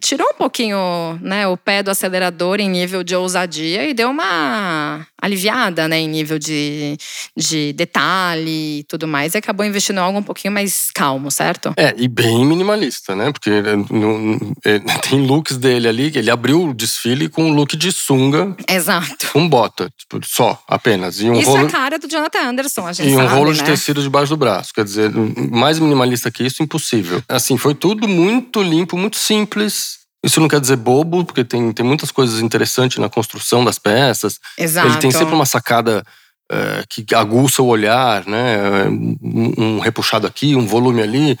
[0.00, 0.78] tirou um pouquinho
[1.20, 6.08] né, o pé do acelerador em nível de ousadia e deu uma aliviada né, em
[6.08, 6.96] nível de,
[7.36, 9.34] de detalhe e tudo mais.
[9.34, 11.72] E acabou investindo em algo um pouquinho mais calmo, certo?
[11.76, 13.32] É, e bem minimalista, né?
[13.32, 13.50] Porque
[13.90, 14.38] no,
[15.08, 18.54] tem looks dele ali, ele abriu o desfile com um look de sunga.
[18.68, 19.30] Exato.
[19.32, 21.20] Com bota, tipo, só, apenas.
[21.20, 23.34] E um isso rolo, é a cara do Jonathan Anderson, a gente E um sabe,
[23.34, 23.56] rolo né?
[23.56, 24.72] de tecido debaixo do braço.
[24.72, 25.10] Quer dizer,
[25.50, 27.23] mais minimalista que isso, impossível.
[27.28, 29.98] Assim, foi tudo muito limpo, muito simples.
[30.24, 34.40] Isso não quer dizer bobo, porque tem, tem muitas coisas interessantes na construção das peças.
[34.56, 34.88] Exato.
[34.88, 36.04] Ele tem sempre uma sacada
[36.50, 38.84] é, que aguça o olhar, né?
[38.88, 41.38] Um, um, repuxado aqui, um volume ali.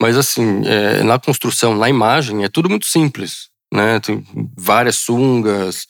[0.00, 3.48] Mas assim, é, na construção, na imagem, é tudo muito simples.
[3.72, 4.00] Né?
[4.00, 4.24] Tem
[4.56, 5.86] várias sungas,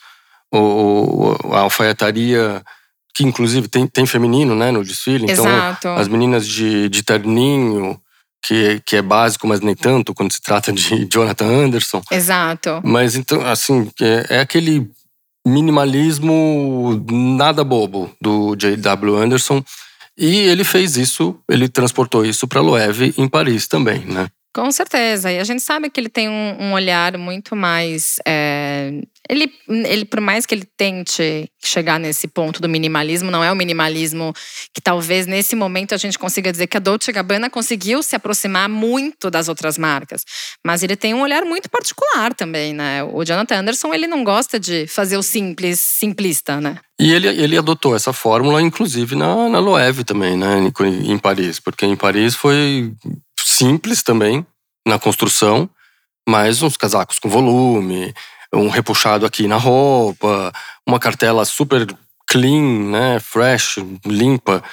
[0.50, 2.62] ou, ou a alfaiataria,
[3.14, 5.31] que inclusive tem, tem feminino né, no desfile.
[5.31, 5.88] Então, Exato.
[5.88, 8.00] as meninas de, de terninho,
[8.42, 12.03] que, que é básico, mas nem tanto quando se trata de Jonathan Anderson.
[12.11, 12.81] Exato.
[12.85, 14.90] Mas então, assim, é, é aquele
[15.46, 19.16] minimalismo nada bobo do J.W.
[19.16, 19.62] Anderson.
[20.16, 24.29] E ele fez isso, ele transportou isso para Loewe em Paris também, né?
[24.52, 25.30] Com certeza.
[25.30, 28.16] E a gente sabe que ele tem um, um olhar muito mais.
[28.26, 28.90] É,
[29.28, 33.54] ele, ele, por mais que ele tente chegar nesse ponto do minimalismo, não é o
[33.54, 34.34] minimalismo
[34.74, 38.68] que talvez nesse momento a gente consiga dizer que a Dolce Gabbana conseguiu se aproximar
[38.68, 40.24] muito das outras marcas.
[40.66, 43.04] Mas ele tem um olhar muito particular também, né?
[43.04, 46.78] O Jonathan Anderson, ele não gosta de fazer o simples, simplista, né?
[46.98, 50.56] E ele, ele adotou essa fórmula, inclusive, na, na Loewe também, né?
[50.58, 51.60] Em, em Paris.
[51.60, 52.92] Porque em Paris foi
[53.60, 54.46] simples também
[54.86, 55.68] na construção,
[56.26, 58.14] mas uns casacos com volume,
[58.54, 60.50] um repuxado aqui na roupa,
[60.86, 61.86] uma cartela super
[62.26, 64.64] clean, né, fresh, limpa.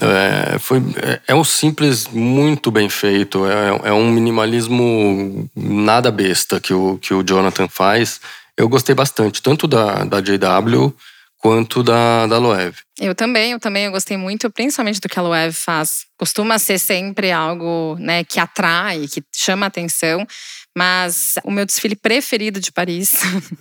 [0.00, 6.58] É, foi, é, é um simples muito bem feito, é, é um minimalismo nada besta
[6.58, 8.22] que o, que o Jonathan faz.
[8.56, 10.94] Eu gostei bastante, tanto da, da JW
[11.36, 12.74] quanto da, da Loewe.
[12.98, 16.06] Eu também, eu também eu gostei muito, principalmente do que a Loewe faz.
[16.20, 20.26] Costuma ser sempre algo né, que atrai, que chama atenção.
[20.76, 23.12] Mas o meu desfile preferido de Paris,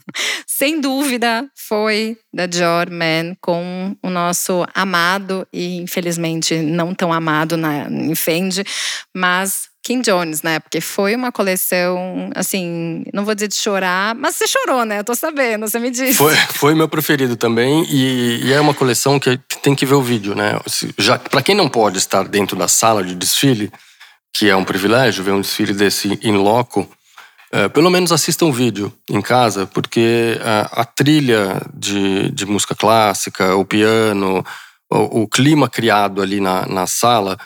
[0.46, 7.56] sem dúvida, foi da Dior Man com o nosso amado e infelizmente não tão amado
[7.56, 8.66] na em Fendi,
[9.16, 10.60] mas Kim Jones, né?
[10.60, 15.00] Porque foi uma coleção, assim, não vou dizer de chorar, mas você chorou, né?
[15.00, 16.16] Eu tô sabendo, você me disse.
[16.16, 20.02] Foi, foi meu preferido também e, e é uma coleção que tem que ver o
[20.02, 20.60] vídeo, né?
[20.98, 23.72] Já para quem não pode estar dentro da sala de desfile,
[24.34, 26.88] que é um privilégio ver um desfile desse em loco,
[27.52, 32.76] é, pelo menos assista um vídeo em casa, porque a, a trilha de, de, música
[32.76, 34.46] clássica, o piano,
[34.90, 37.40] o, o clima criado ali na, na sala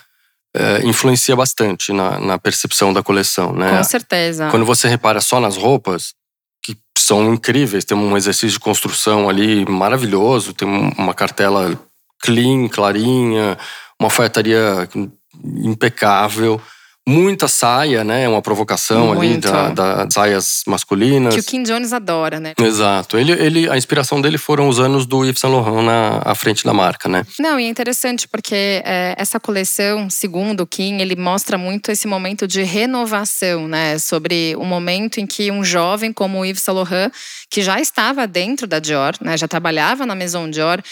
[0.54, 3.76] é, influencia bastante na, na, percepção da coleção, né?
[3.76, 4.48] Com certeza.
[4.50, 6.14] Quando você repara só nas roupas,
[6.62, 11.78] que são incríveis, tem um exercício de construção ali maravilhoso, tem uma cartela
[12.22, 13.58] clean, clarinha,
[14.00, 14.88] uma alfaiataria
[15.56, 16.60] impecável
[17.06, 18.24] muita saia, né?
[18.24, 19.48] É uma provocação Muito.
[19.48, 21.34] ali da, das saias masculinas.
[21.34, 22.54] Que o Kim Jones adora, né?
[22.58, 23.18] Exato.
[23.18, 26.64] Ele, ele, a inspiração dele foram os anos do Yves Saint Laurent na à frente
[26.64, 27.26] da marca, né?
[27.38, 32.06] Não, e é interessante porque é, essa coleção, segundo o Kim, ele mostra muito esse
[32.06, 33.98] momento de renovação, né?
[33.98, 37.12] Sobre o momento em que um jovem como o Yves Saint Laurent,
[37.50, 39.36] que já estava dentro da Dior, né?
[39.36, 40.82] Já trabalhava na Maison Dior,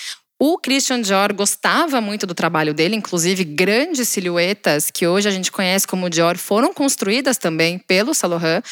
[0.44, 5.52] o Christian Dior gostava muito do trabalho dele, inclusive grandes silhuetas que hoje a gente
[5.52, 8.64] conhece como Dior foram construídas também pelo Saint Laurent.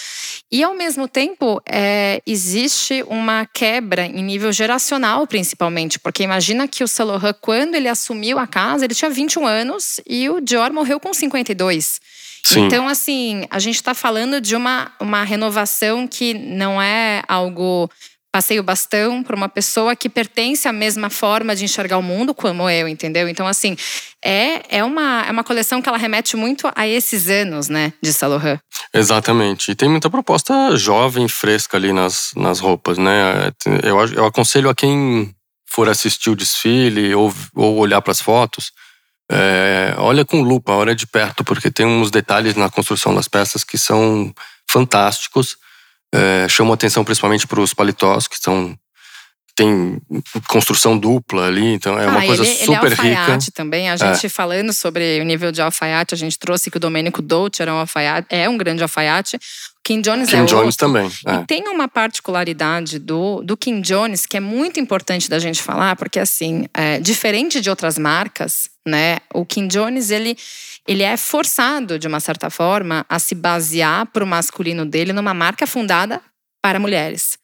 [0.51, 6.83] E ao mesmo tempo é, existe uma quebra em nível geracional, principalmente, porque imagina que
[6.83, 10.73] o Saint Laurent, quando ele assumiu a casa, ele tinha 21 anos e o Dior
[10.73, 12.01] morreu com 52.
[12.43, 12.67] Sim.
[12.67, 17.89] Então, assim, a gente está falando de uma, uma renovação que não é algo
[18.33, 22.35] passei o bastão para uma pessoa que pertence à mesma forma de enxergar o mundo
[22.35, 23.29] como eu, entendeu?
[23.29, 23.77] Então, assim,
[24.25, 28.13] é, é, uma, é uma coleção que ela remete muito a esses anos, né, de
[28.23, 28.61] Laurent.
[28.95, 29.73] Exatamente.
[29.73, 33.51] E tem muita proposta jovem, fresca ali nas, nas roupas, né?
[33.83, 35.35] Eu, eu aconselho a quem
[35.67, 38.73] for assistir o desfile ou, ou olhar para as fotos,
[39.31, 43.63] é, olha com lupa, olha de perto, porque tem uns detalhes na construção das peças
[43.63, 44.35] que são
[44.69, 45.57] fantásticos
[46.15, 48.77] é, chamam atenção principalmente para os paletós, que são
[49.61, 50.01] tem
[50.49, 53.91] construção dupla ali, então é ah, uma coisa ele, super ele é alfaiate também.
[53.91, 54.29] A gente é.
[54.29, 57.77] falando sobre o nível de alfaiate, a gente trouxe que o Domênico Dolce era um
[57.77, 59.39] alfaiate, é um grande alfaiate.
[59.85, 60.77] Kim Jones Kim é Jones outro.
[60.77, 61.11] também.
[61.27, 61.35] É.
[61.37, 65.97] E tem uma particularidade do, do Kim Jones que é muito importante da gente falar,
[65.97, 70.37] porque assim, é, diferente de outras marcas, né, o Kim Jones ele
[70.89, 75.35] ele é forçado, de uma certa forma, a se basear para o masculino dele numa
[75.35, 76.21] marca fundada
[76.61, 77.39] para mulheres.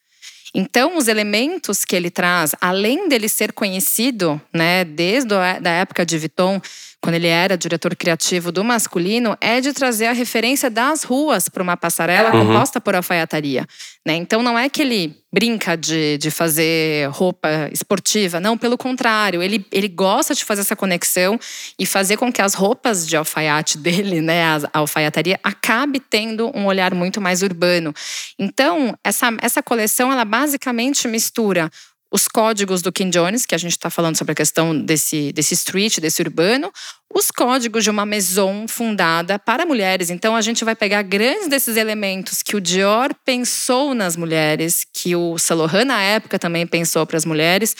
[0.54, 6.04] Então, os elementos que ele traz, além dele ser conhecido, né, desde a da época
[6.04, 6.60] de Vuitton,
[7.06, 11.62] quando ele era diretor criativo do masculino, é de trazer a referência das ruas para
[11.62, 12.48] uma passarela uhum.
[12.48, 13.64] composta por alfaiataria.
[14.04, 14.16] Né?
[14.16, 19.64] Então não é que ele brinca de, de fazer roupa esportiva, não, pelo contrário, ele,
[19.70, 21.38] ele gosta de fazer essa conexão
[21.78, 26.50] e fazer com que as roupas de alfaiate dele, né, a, a alfaiataria, acabe tendo
[26.56, 27.94] um olhar muito mais urbano.
[28.36, 31.70] Então, essa, essa coleção, ela basicamente mistura
[32.10, 35.54] os códigos do Kim Jones, que a gente está falando sobre a questão desse, desse
[35.54, 36.72] street, desse urbano,
[37.12, 40.10] os códigos de uma maison fundada para mulheres.
[40.10, 45.16] Então a gente vai pegar grandes desses elementos que o Dior pensou nas mulheres, que
[45.16, 47.74] o Saint na época também pensou para as mulheres,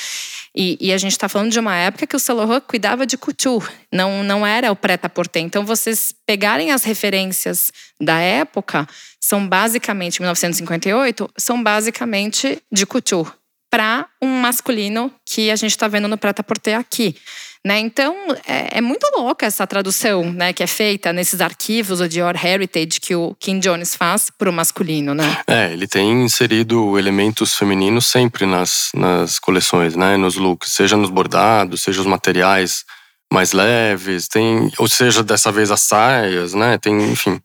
[0.55, 3.69] e, e a gente está falando de uma época que o Saint cuidava de couture,
[3.93, 5.43] não, não era o prêt-à-porter.
[5.43, 8.89] Então vocês pegarem as referências da época,
[9.21, 13.31] são basicamente, 1958, são basicamente de couture
[13.77, 17.15] para um masculino que a gente está vendo no Preta Porter aqui.
[17.63, 17.79] Né?
[17.79, 22.35] Então, é, é, muito louca essa tradução né, que é feita nesses arquivos o Dior
[22.43, 25.13] Heritage que o Kim Jones faz para o masculino.
[25.13, 25.25] Né?
[25.47, 31.11] É, ele tem inserido elementos femininos sempre nas, nas coleções, né, nos looks, seja nos
[31.11, 32.83] bordados, seja os materiais
[33.31, 36.79] mais leves, tem, ou seja, dessa vez as saias, né?
[36.79, 37.39] Tem, enfim,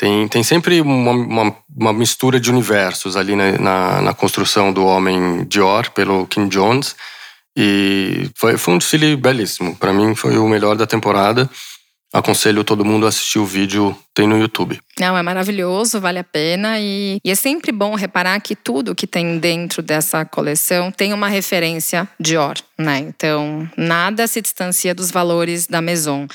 [0.00, 4.82] tem, tem sempre uma, uma, uma mistura de universos ali na, na, na, construção do
[4.86, 6.96] homem Dior pelo Kim Jones.
[7.54, 9.76] E foi, foi um desfile belíssimo.
[9.76, 11.50] Para mim, foi o melhor da temporada.
[12.12, 14.80] Aconselho todo mundo a assistir o vídeo, tem no YouTube.
[14.98, 16.80] Não, é maravilhoso, vale a pena.
[16.80, 21.28] E, e, é sempre bom reparar que tudo que tem dentro dessa coleção tem uma
[21.28, 22.98] referência Dior, né?
[22.98, 26.26] Então, nada se distancia dos valores da Maison.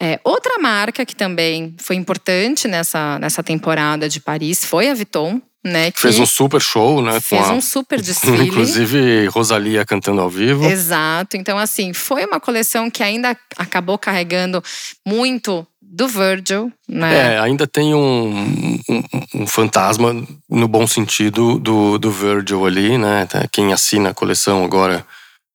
[0.00, 5.42] É, outra marca que também foi importante nessa, nessa temporada de Paris foi a Vuitton,
[5.64, 5.92] né?
[5.94, 7.20] fez um super show, né?
[7.20, 8.48] Fez a, um super desfile.
[8.48, 10.64] Inclusive Rosalia cantando ao vivo.
[10.64, 11.36] Exato.
[11.36, 14.62] Então, assim, foi uma coleção que ainda acabou carregando
[15.06, 17.34] muito do Virgil, né?
[17.34, 19.02] É, ainda tem um, um,
[19.34, 20.14] um, fantasma,
[20.48, 23.26] no bom sentido, do, do Virgil ali, né?
[23.26, 25.04] Tá, quem assina a coleção agora,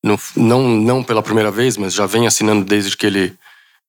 [0.03, 3.33] não, não, não pela primeira vez, mas já vem assinando desde que ele,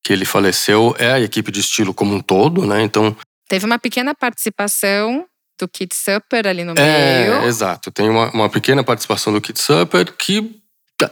[0.04, 2.80] que ele faleceu, é a equipe de estilo como um todo, né?
[2.80, 3.16] Então.
[3.48, 5.26] Teve uma pequena participação
[5.58, 7.44] do Kid Supper ali no é, meio.
[7.44, 10.60] Exato, tem uma, uma pequena participação do Kid Supper que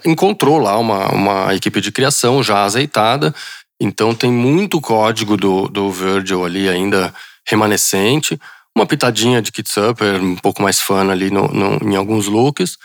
[0.04, 3.34] encontrou lá uma, uma equipe de criação já azeitada.
[3.80, 7.12] Então tem muito código do, do Virgil ali ainda
[7.46, 8.38] remanescente.
[8.76, 12.76] Uma pitadinha de Kid Supper, um pouco mais fã ali no, no, em alguns looks.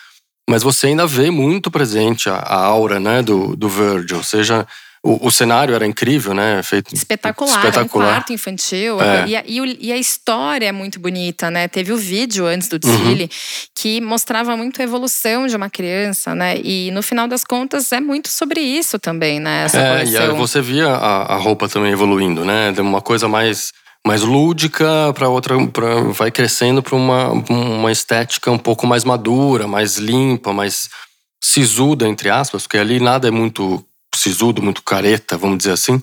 [0.50, 4.68] Mas você ainda vê muito presente a, a aura né, do, do Virgil, seja
[5.02, 6.62] o, o, cenário era incrível, né?
[6.62, 8.06] Feito espetacular, espetacular.
[8.06, 9.02] um quarto infantil.
[9.02, 9.28] É.
[9.28, 11.68] E, a, e, a, história é muito bonita, né?
[11.70, 13.30] Teve o vídeo antes do desfile uhum.
[13.74, 16.58] que mostrava muito a evolução de uma criança, né?
[16.62, 19.64] E no final das contas é muito sobre isso também, né?
[19.66, 20.14] Essa é, coleção.
[20.14, 22.74] e aí você via a, a roupa também evoluindo, né?
[22.74, 23.72] De uma coisa mais
[24.06, 29.68] mais lúdica para outra pra, vai crescendo para uma, uma estética um pouco mais madura,
[29.68, 30.90] mais limpa, mais
[31.42, 33.84] sisuda entre aspas, porque ali nada é muito
[34.20, 36.02] sisudo, muito careta, vamos dizer assim.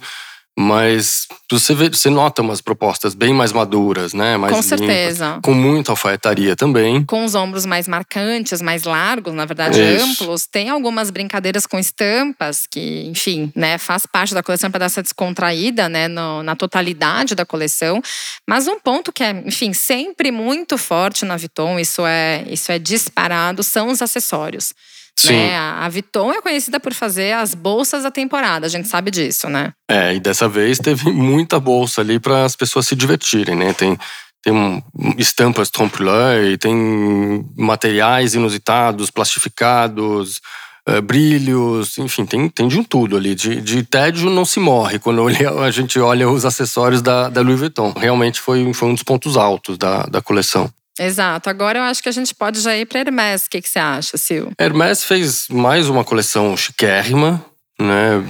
[0.58, 4.38] Mas você vê, você nota umas propostas bem mais maduras, né?
[4.38, 5.26] Mais com certeza.
[5.26, 7.04] Limpas, com muita alfaiataria também.
[7.04, 10.02] Com os ombros mais marcantes, mais largos, na verdade Isso.
[10.02, 10.46] amplos.
[10.46, 15.02] Tem algumas brincadeiras com estampas que, enfim, né, faz parte da coleção para dar essa
[15.02, 18.00] descontraída, né, no, na totalidade da coleção.
[18.48, 22.78] Mas um ponto que é, enfim, sempre muito forte na Vuitton, isso é, isso é
[22.78, 24.72] disparado, são os acessórios.
[25.18, 25.36] Sim.
[25.36, 25.56] Né?
[25.56, 29.72] A Vuitton é conhecida por fazer as bolsas da temporada, a gente sabe disso, né?
[29.90, 33.72] É, e dessa vez teve muita bolsa ali para as pessoas se divertirem, né?
[33.72, 33.98] Tem,
[34.42, 34.84] tem
[35.16, 40.40] estampas trompe-l'œil, tem materiais inusitados, plastificados,
[40.88, 43.34] uh, brilhos, enfim, tem, tem de um tudo ali.
[43.34, 45.26] De, de tédio não se morre quando
[45.62, 47.92] a gente olha os acessórios da, da Louis Vuitton.
[47.96, 50.70] Realmente foi, foi um dos pontos altos da, da coleção.
[50.98, 51.50] Exato.
[51.50, 53.46] Agora eu acho que a gente pode já ir para Hermès.
[53.46, 54.52] O que, que você acha, Sil?
[54.58, 57.44] Hermès fez mais uma coleção chiquérrima.
[57.78, 58.24] Né?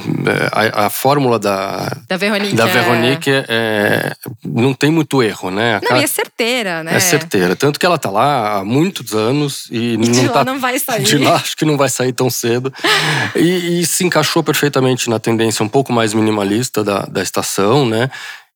[0.50, 3.44] A, a fórmula da, da Veronique, da Veronique é...
[3.48, 4.12] É,
[4.44, 5.80] não tem muito erro, né?
[5.88, 6.96] não, e é certeira, né?
[6.96, 7.54] É certeira.
[7.54, 10.58] Tanto que ela tá lá há muitos anos e, e não de tá, lá não
[10.58, 11.02] vai sair.
[11.06, 12.74] De lá acho que não vai sair tão cedo.
[13.36, 18.10] e, e, se encaixou perfeitamente na tendência um pouco mais minimalista da, da estação, né?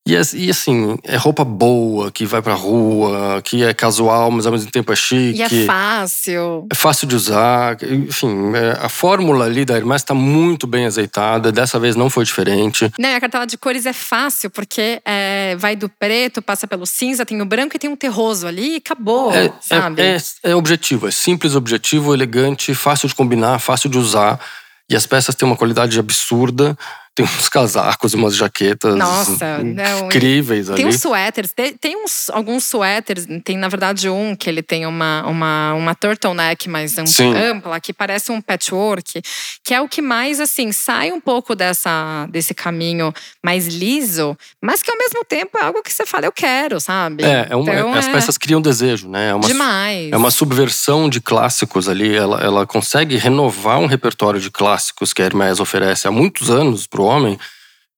[0.09, 4.53] E, e, assim, é roupa boa, que vai pra rua, que é casual, mas ao
[4.53, 5.39] mesmo tempo é chique.
[5.39, 6.67] E é fácil.
[6.71, 7.77] É fácil de usar.
[7.83, 11.53] Enfim, é, a fórmula ali da Hermès está muito bem azeitada.
[11.53, 12.91] Dessa vez não foi diferente.
[12.99, 17.27] Não, a cartela de cores é fácil, porque é, vai do preto, passa pelo cinza,
[17.27, 20.03] tem o branco e tem um terroso ali e acabou, é, é sabe?
[20.03, 24.41] É, é objetivo, é simples, objetivo, elegante, fácil de combinar, fácil de usar.
[24.89, 26.77] E as peças têm uma qualidade absurda.
[27.13, 29.61] Tem uns casacos, umas jaquetas Nossa,
[30.05, 30.83] incríveis não, ali.
[30.83, 34.87] Tem uns suéteres, tem, tem, uns, alguns suéteres, tem na verdade um que ele tem
[34.87, 39.21] uma, uma, uma turtleneck mais ampla, que parece um patchwork,
[39.65, 43.13] que é o que mais, assim, sai um pouco dessa, desse caminho
[43.45, 47.25] mais liso, mas que ao mesmo tempo é algo que você fala, eu quero, sabe?
[47.25, 48.13] É, é uma, então, as é...
[48.13, 49.31] peças criam desejo, né?
[49.31, 50.13] É uma, Demais.
[50.13, 55.21] É uma subversão de clássicos ali, ela, ela consegue renovar um repertório de clássicos que
[55.23, 57.39] a Hermès oferece há muitos anos pro homem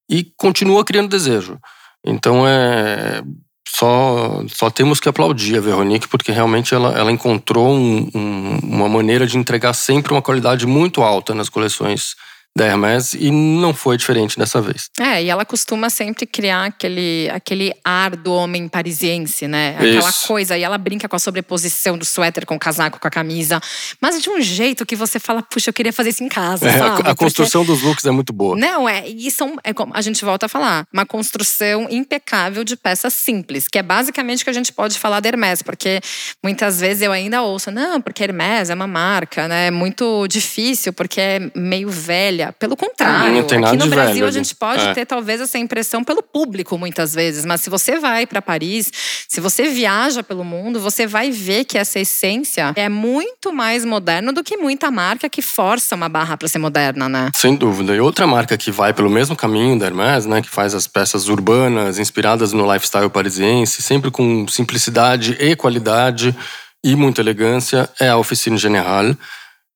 [0.09, 1.59] e continua criando desejo.
[2.05, 3.23] Então é
[3.67, 8.87] só, só temos que aplaudir a Veronique porque realmente ela, ela encontrou um, um, uma
[8.87, 12.15] maneira de entregar sempre uma qualidade muito alta nas coleções
[12.55, 14.89] da Hermès e não foi diferente dessa vez.
[14.99, 19.75] É, e ela costuma sempre criar aquele, aquele ar do homem parisiense, né?
[19.75, 20.27] Aquela Isso.
[20.27, 23.59] coisa, e ela brinca com a sobreposição do suéter com o casaco, com a camisa,
[23.99, 26.75] mas de um jeito que você fala, puxa, eu queria fazer isso em casa, É,
[26.75, 26.91] a- sabe?
[26.91, 28.55] a, Porque- construção dos looks é muito boa.
[28.55, 32.75] Não, é, e são, é como a gente volta a falar, uma construção impecável de
[32.75, 35.99] peças simples, que é basicamente o que a gente pode falar da Hermès, porque
[36.43, 40.93] muitas vezes eu ainda ouço, não, porque Hermès é uma marca, né, é muito difícil,
[40.93, 42.42] porque é meio velha.
[42.51, 44.93] Pelo contrário, aqui no Brasil velho a gente pode É.
[44.93, 48.91] ter talvez essa impressão pelo público muitas vezes, mas se você vai para Paris,
[49.27, 54.33] se você viaja pelo mundo, você vai ver que essa essência é muito mais moderna
[54.33, 57.31] do que muita marca que força uma barra para ser moderna, né?
[57.35, 57.95] Sem dúvida.
[57.95, 61.27] E outra marca que vai pelo mesmo caminho da Hermès, né, que faz as peças
[61.29, 66.35] urbanas inspiradas no lifestyle parisiense, sempre com simplicidade e qualidade
[66.83, 69.17] e muita elegância, é a Officine Générale,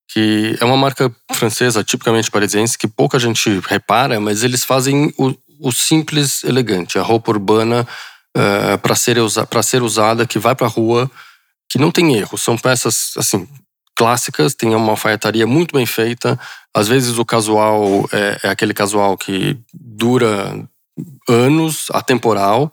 [0.08, 5.36] que é uma marca francesa tipicamente parisiense que pouca gente repara, mas eles fazem o,
[5.60, 7.88] o simples elegante, a roupa urbana
[8.82, 11.10] para ser, usa, ser usada, que vai para a rua,
[11.70, 12.38] que não tem erro.
[12.38, 13.48] São peças assim
[13.96, 16.40] clássicas, tem uma alfaiataria muito bem feita.
[16.74, 20.64] Às vezes o casual é, é aquele casual que dura
[21.28, 22.72] anos, atemporal.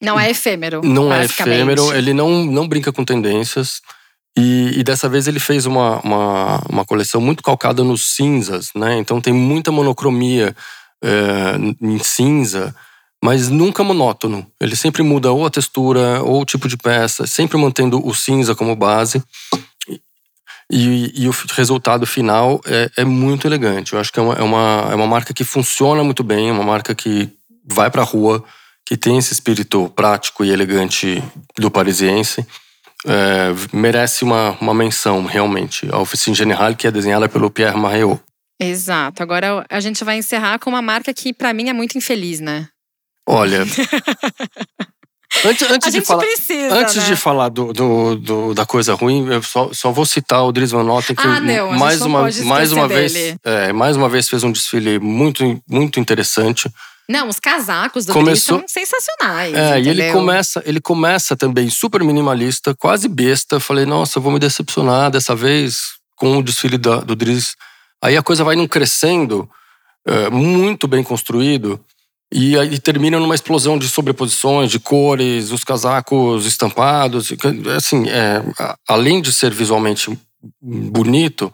[0.00, 0.80] Não é efêmero.
[0.82, 3.80] Não é efêmero, ele não, não brinca com tendências.
[4.36, 8.98] E, e dessa vez ele fez uma, uma, uma coleção muito calcada nos cinzas, né?
[8.98, 10.54] Então tem muita monocromia
[11.02, 12.74] é, em cinza,
[13.22, 14.46] mas nunca monótono.
[14.60, 18.54] Ele sempre muda ou a textura ou o tipo de peça, sempre mantendo o cinza
[18.54, 19.22] como base.
[20.70, 23.92] E, e o resultado final é, é, muito elegante.
[23.92, 26.52] Eu acho que é uma, é, uma, é uma marca que funciona muito bem, é
[26.52, 27.30] uma marca que
[27.64, 28.42] vai para a rua,
[28.84, 31.22] que tem esse espírito prático e elegante
[31.56, 32.46] do parisiense.
[33.06, 35.88] É, merece uma, uma menção, realmente.
[35.92, 38.20] A Officine Générale, que é desenhada pelo Pierre Marreau.
[38.58, 39.22] Exato.
[39.22, 42.68] Agora a gente vai encerrar com uma marca que, para mim, é muito infeliz, né?
[43.26, 43.64] Olha.
[45.44, 47.04] Antes, antes de falar, precisa, antes né?
[47.06, 50.70] de falar do, do, do, da coisa ruim, eu só, só vou citar o Dries
[50.70, 54.44] Van Noten, que Ah, não, mais uma, mais uma vez, é, mais uma vez fez
[54.44, 56.70] um desfile muito, muito interessante.
[57.08, 59.54] Não, os casacos do Começou- são sensacionais.
[59.54, 60.12] É, e ele entendeu?
[60.14, 63.60] começa, ele começa também super minimalista, quase besta.
[63.60, 67.54] Falei, nossa, eu vou me decepcionar dessa vez com o desfile da- do Dries.
[68.02, 69.48] Aí a coisa vai num crescendo,
[70.06, 71.78] é, muito bem construído,
[72.32, 77.30] e aí termina numa explosão de sobreposições, de cores, os casacos estampados.
[77.76, 78.42] Assim, é,
[78.88, 80.18] além de ser visualmente
[80.60, 81.52] bonito,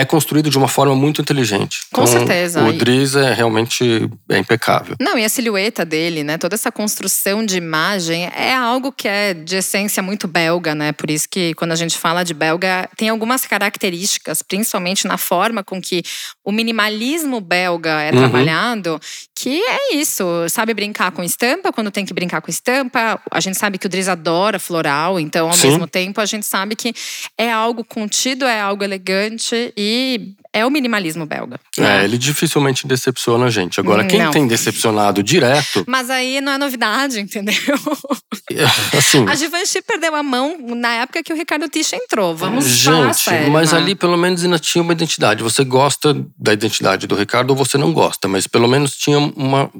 [0.00, 1.80] é construído de uma forma muito inteligente.
[1.92, 2.62] Com Então, certeza.
[2.64, 4.94] O Dries é realmente é impecável.
[5.00, 6.38] Não, e a silhueta dele, né?
[6.38, 10.92] Toda essa construção de imagem é algo que é de essência muito belga, né?
[10.92, 15.62] Por isso que quando a gente fala de belga, tem algumas características, principalmente na forma
[15.64, 16.02] com que
[16.44, 18.18] o minimalismo belga é Uhum.
[18.18, 19.00] trabalhado,
[19.40, 23.20] que é isso, sabe brincar com estampa quando tem que brincar com estampa.
[23.30, 25.68] A gente sabe que o Dries adora floral, então ao Sim.
[25.68, 26.92] mesmo tempo a gente sabe que
[27.36, 31.60] é algo contido, é algo elegante e é o minimalismo belga.
[31.76, 32.00] né?
[32.00, 33.78] É, ele dificilmente decepciona a gente.
[33.78, 34.30] Agora, quem Não.
[34.30, 37.54] tem decepcionado direto, Mas aí não é novidade, entendeu?
[38.96, 39.24] assim.
[39.28, 42.34] A Givenchy perdeu a mão na época que o Ricardo Tisha entrou.
[42.34, 43.78] Vamos falar Gente, sério, mas né?
[43.78, 45.42] ali pelo menos ainda tinha uma identidade.
[45.42, 49.70] Você gosta da identidade do Ricardo ou você não gosta, mas pelo menos tinha uma,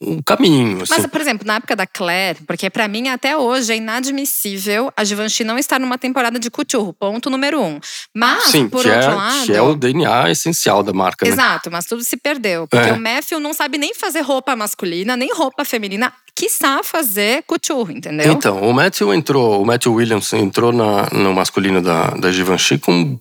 [0.00, 0.82] um caminho.
[0.82, 0.94] Assim.
[0.96, 5.04] Mas, por exemplo, na época da Claire, porque pra mim até hoje é inadmissível a
[5.04, 7.78] Givenchy não estar numa temporada de couture, ponto número um.
[8.14, 9.46] Mas, Sim, por que, outro é, lado.
[9.46, 11.32] que é o DNA essencial da marca, né?
[11.32, 12.66] Exato, mas tudo se perdeu.
[12.68, 12.92] Porque É.
[12.92, 18.32] o Matthew não sabe nem fazer roupa masculina, nem roupa feminina, quiçá fazer couture, entendeu?
[18.32, 23.18] Então, o Matthew entrou, o Matthew Williams entrou na, no masculino da, da Givenchy com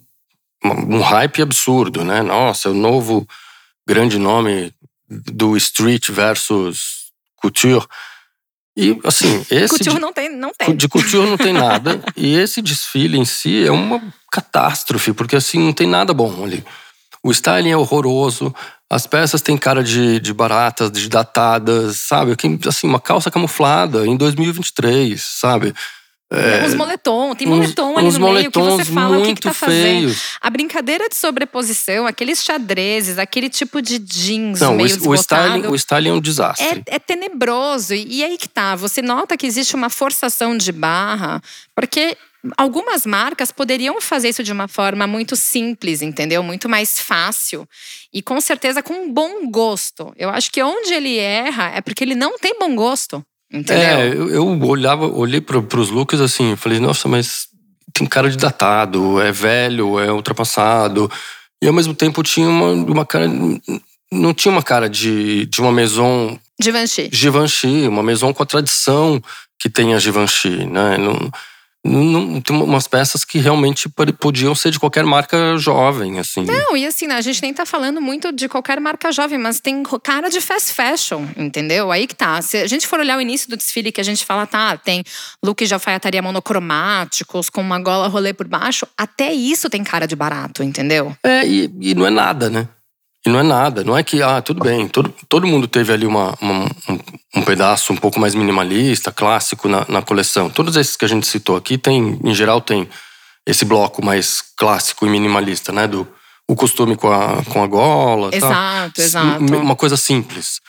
[0.63, 2.21] um hype absurdo, né?
[2.21, 3.27] Nossa, o novo
[3.87, 4.73] grande nome
[5.09, 7.85] do street versus couture.
[8.77, 10.75] E assim, esse couture de, não tem, não tem.
[10.75, 12.03] de couture não tem nada.
[12.15, 14.01] e esse desfile em si é uma
[14.31, 16.63] catástrofe, porque assim, não tem nada bom ali.
[17.23, 18.53] O styling é horroroso,
[18.89, 22.35] as peças têm cara de, de baratas, de datadas, sabe?
[22.67, 25.73] Assim, uma calça camuflada em 2023, sabe?
[26.65, 29.41] Uns moletom, tem Uns- moletom ali uns no meio que você fala o que, que
[29.41, 29.81] tá fazendo.
[29.81, 30.23] feios.
[30.41, 35.51] A brincadeira de sobreposição, aqueles xadrezes, aquele tipo de jeans Não, o, meio o, styling,
[35.61, 35.71] desbotado.
[35.71, 36.83] o styling é um desastre.
[36.87, 37.93] É, é tenebroso.
[37.93, 41.41] E, e aí que tá, você nota que existe uma forçação de barra,
[41.75, 42.17] porque
[42.57, 46.43] algumas marcas poderiam fazer isso de uma forma muito simples, entendeu?
[46.43, 47.67] Muito mais fácil.
[48.13, 50.13] E com certeza com bom gosto.
[50.17, 53.25] Eu acho que onde ele erra é porque ele não tem bom gosto.
[53.55, 53.83] Entendeu?
[53.83, 57.47] É, eu, eu olhava, olhei para os looks assim, falei, nossa, mas
[57.93, 61.09] tem cara de datado, é velho, é ultrapassado.
[61.61, 63.27] E ao mesmo tempo tinha uma, uma cara.
[64.11, 66.37] Não tinha uma cara de, de uma maison.
[66.61, 67.09] Givenchy.
[67.11, 69.21] Givenchy, uma maison com a tradição
[69.57, 70.97] que tem a Givenchy, né?
[70.97, 71.31] Não,
[71.87, 73.87] não, tem umas peças que realmente
[74.19, 76.43] podiam ser de qualquer marca jovem, assim.
[76.43, 79.59] Não, e assim, né, a gente nem tá falando muito de qualquer marca jovem, mas
[79.59, 81.91] tem cara de fast fashion, entendeu?
[81.91, 82.41] Aí que tá.
[82.41, 85.03] Se a gente for olhar o início do desfile, que a gente fala, tá, tem
[85.43, 90.15] look de alfaiataria monocromáticos, com uma gola rolê por baixo, até isso tem cara de
[90.15, 91.15] barato, entendeu?
[91.23, 92.67] É, e, e não é nada, né?
[93.25, 96.05] E não é nada, não é que, ah, tudo bem, todo, todo mundo teve ali
[96.05, 96.99] uma, uma um,
[97.37, 100.47] um, pedaço um pouco mais minimalista, clássico na, na coleção.
[100.47, 102.87] Todos esses que a gente citou aqui, tem, em geral, tem
[103.43, 105.87] esse bloco mais clássico e minimalista, né?
[105.87, 106.07] Do
[106.47, 108.29] o costume com a, com a gola.
[108.31, 109.01] Exato, tá?
[109.01, 109.39] exato.
[109.39, 110.61] Uma coisa simples.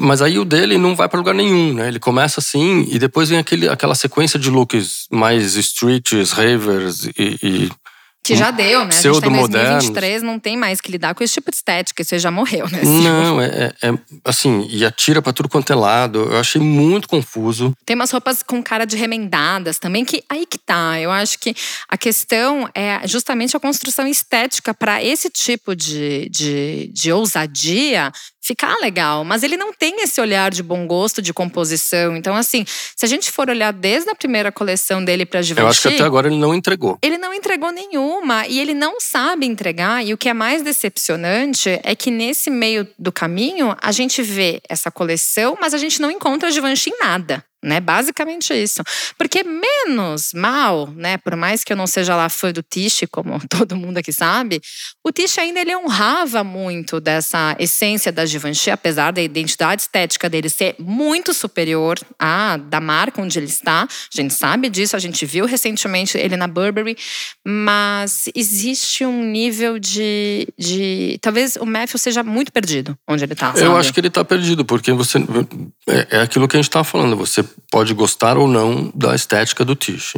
[0.00, 1.86] Mas aí o dele não vai para lugar nenhum, né?
[1.86, 7.38] Ele começa assim e depois vem aquele, aquela sequência de looks mais streets, ravers e,
[7.40, 7.70] e
[8.26, 8.96] que já deu, né?
[8.96, 12.02] A gente tá em 2023, não tem mais que lidar com esse tipo de estética,
[12.02, 12.80] você já morreu, né?
[12.82, 13.46] Não, é,
[13.82, 16.18] é, é assim, e atira pra tudo quanto é lado.
[16.30, 17.72] Eu achei muito confuso.
[17.84, 21.00] Tem umas roupas com cara de remendadas também, que aí que tá.
[21.00, 21.54] Eu acho que
[21.88, 28.12] a questão é justamente a construção estética para esse tipo de, de, de ousadia
[28.46, 32.16] ficar legal, mas ele não tem esse olhar de bom gosto, de composição.
[32.16, 35.64] Então, assim, se a gente for olhar desde a primeira coleção dele para Givenchy…
[35.64, 36.98] Eu acho que até agora ele não entregou.
[37.02, 40.04] Ele não entregou nenhuma e ele não sabe entregar.
[40.04, 44.60] E o que é mais decepcionante é que nesse meio do caminho, a gente vê
[44.68, 47.80] essa coleção, mas a gente não encontra Givenchy em nada né?
[47.80, 48.82] Basicamente isso.
[49.18, 51.18] Porque menos mal, né?
[51.18, 54.60] Por mais que eu não seja lá fã do Tish, como todo mundo aqui sabe,
[55.04, 60.48] o Tish ainda ele honrava muito dessa essência da Givenchy, apesar da identidade estética dele
[60.48, 63.82] ser muito superior à da marca onde ele está.
[63.82, 66.96] A gente sabe disso, a gente viu recentemente ele na Burberry,
[67.44, 73.52] mas existe um nível de, de talvez o Matthew seja muito perdido onde ele está.
[73.56, 75.18] Eu acho que ele está perdido, porque você
[75.88, 79.64] é, é aquilo que a gente está falando, você pode gostar ou não da estética
[79.64, 80.14] do Tish.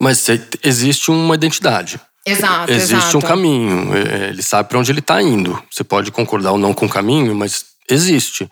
[0.00, 0.26] Mas
[0.62, 2.00] existe uma identidade.
[2.24, 3.18] Exato, existe exato.
[3.18, 3.96] um caminho.
[3.96, 5.60] É, ele sabe para onde ele está indo.
[5.70, 8.48] Você pode concordar ou não com o caminho, mas existe.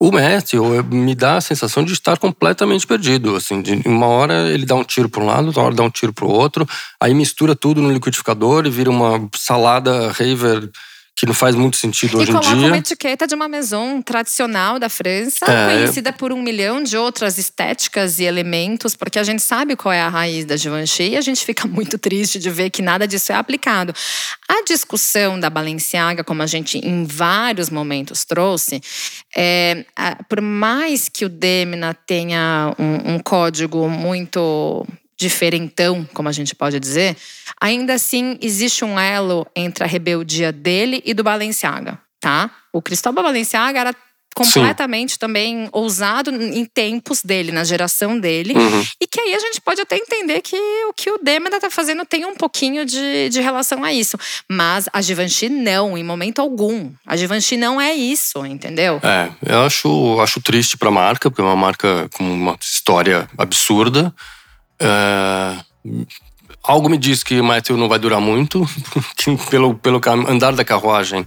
[0.00, 3.34] O Matthew me dá a sensação de estar completamente perdido.
[3.34, 5.90] Assim, de uma hora ele dá um tiro para um lado, outra hora dá um
[5.90, 6.66] tiro para o outro,
[7.00, 10.70] aí mistura tudo no liquidificador e vira uma salada raver
[11.18, 12.50] que não faz muito sentido e hoje em dia.
[12.50, 15.74] E coloca uma etiqueta de uma maison tradicional da França, é.
[15.74, 20.00] conhecida por um milhão de outras estéticas e elementos, porque a gente sabe qual é
[20.00, 23.32] a raiz da Givenchy e a gente fica muito triste de ver que nada disso
[23.32, 23.92] é aplicado.
[24.48, 28.80] A discussão da Balenciaga, como a gente em vários momentos trouxe,
[29.36, 29.84] é,
[30.28, 34.86] por mais que o Demna tenha um, um código muito
[35.18, 37.16] diferentão, como a gente pode dizer,
[37.60, 42.50] ainda assim existe um elo entre a rebeldia dele e do Balenciaga, tá?
[42.72, 43.96] O Cristóbal Balenciaga era
[44.38, 45.18] completamente Sim.
[45.18, 48.54] também ousado em tempos dele, na geração dele.
[48.54, 48.86] Uhum.
[49.00, 50.56] E que aí a gente pode até entender que
[50.88, 54.16] o que o Demeda tá fazendo tem um pouquinho de, de relação a isso.
[54.48, 56.92] Mas a Givenchy não, em momento algum.
[57.04, 59.00] A Givenchy não é isso, entendeu?
[59.02, 64.14] É, eu acho, acho triste pra marca, porque é uma marca com uma história absurda.
[64.80, 65.58] É,
[66.62, 68.68] algo me diz que Matthew não vai durar muito,
[69.50, 71.26] pelo, pelo andar da carruagem.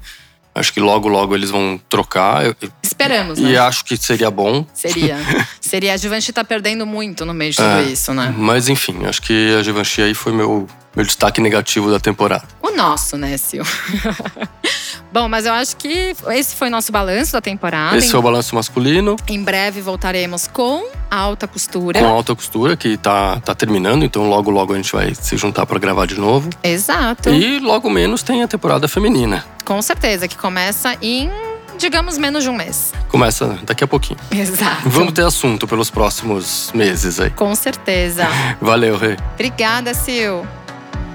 [0.54, 2.44] Acho que logo, logo eles vão trocar.
[2.84, 3.52] Esperamos, né?
[3.52, 4.66] E acho que seria bom.
[4.74, 5.18] Seria.
[5.62, 5.94] seria.
[5.94, 8.34] A Givenchy tá perdendo muito no meio de tudo é, isso, né?
[8.38, 12.44] Mas enfim, acho que a Givenchy aí foi meu, meu destaque negativo da temporada.
[12.62, 13.64] O nosso, né, Sil?
[15.14, 17.98] Bom, mas eu acho que esse foi nosso balanço da temporada.
[17.98, 19.16] Esse foi o balanço masculino.
[19.28, 22.00] Em breve voltaremos com a alta costura.
[22.00, 25.36] Com a alta costura, que tá, tá terminando, então logo, logo a gente vai se
[25.36, 26.50] juntar para gravar de novo.
[26.64, 27.30] Exato.
[27.30, 29.46] E logo menos tem a temporada feminina.
[29.62, 31.30] Com certeza, que começa em
[31.78, 32.94] digamos, menos de um mês.
[33.10, 34.20] Começa daqui a pouquinho.
[34.32, 34.88] Exato.
[34.88, 37.32] Vamos ter assunto pelos próximos meses aí.
[37.32, 38.28] Com certeza.
[38.62, 39.18] Valeu, Rê.
[39.34, 40.46] Obrigada, Sil.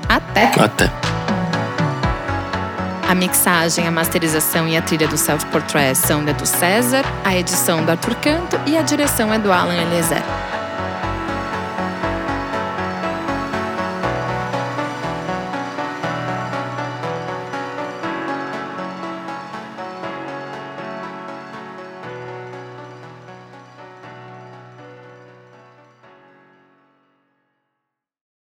[0.09, 0.53] Até.
[0.61, 0.91] Até.
[3.09, 7.37] A mixagem, a masterização e a trilha do Self Portrait são da do César, a
[7.37, 10.23] edição do Arthur Canto e a direção é do Alan Eliezer.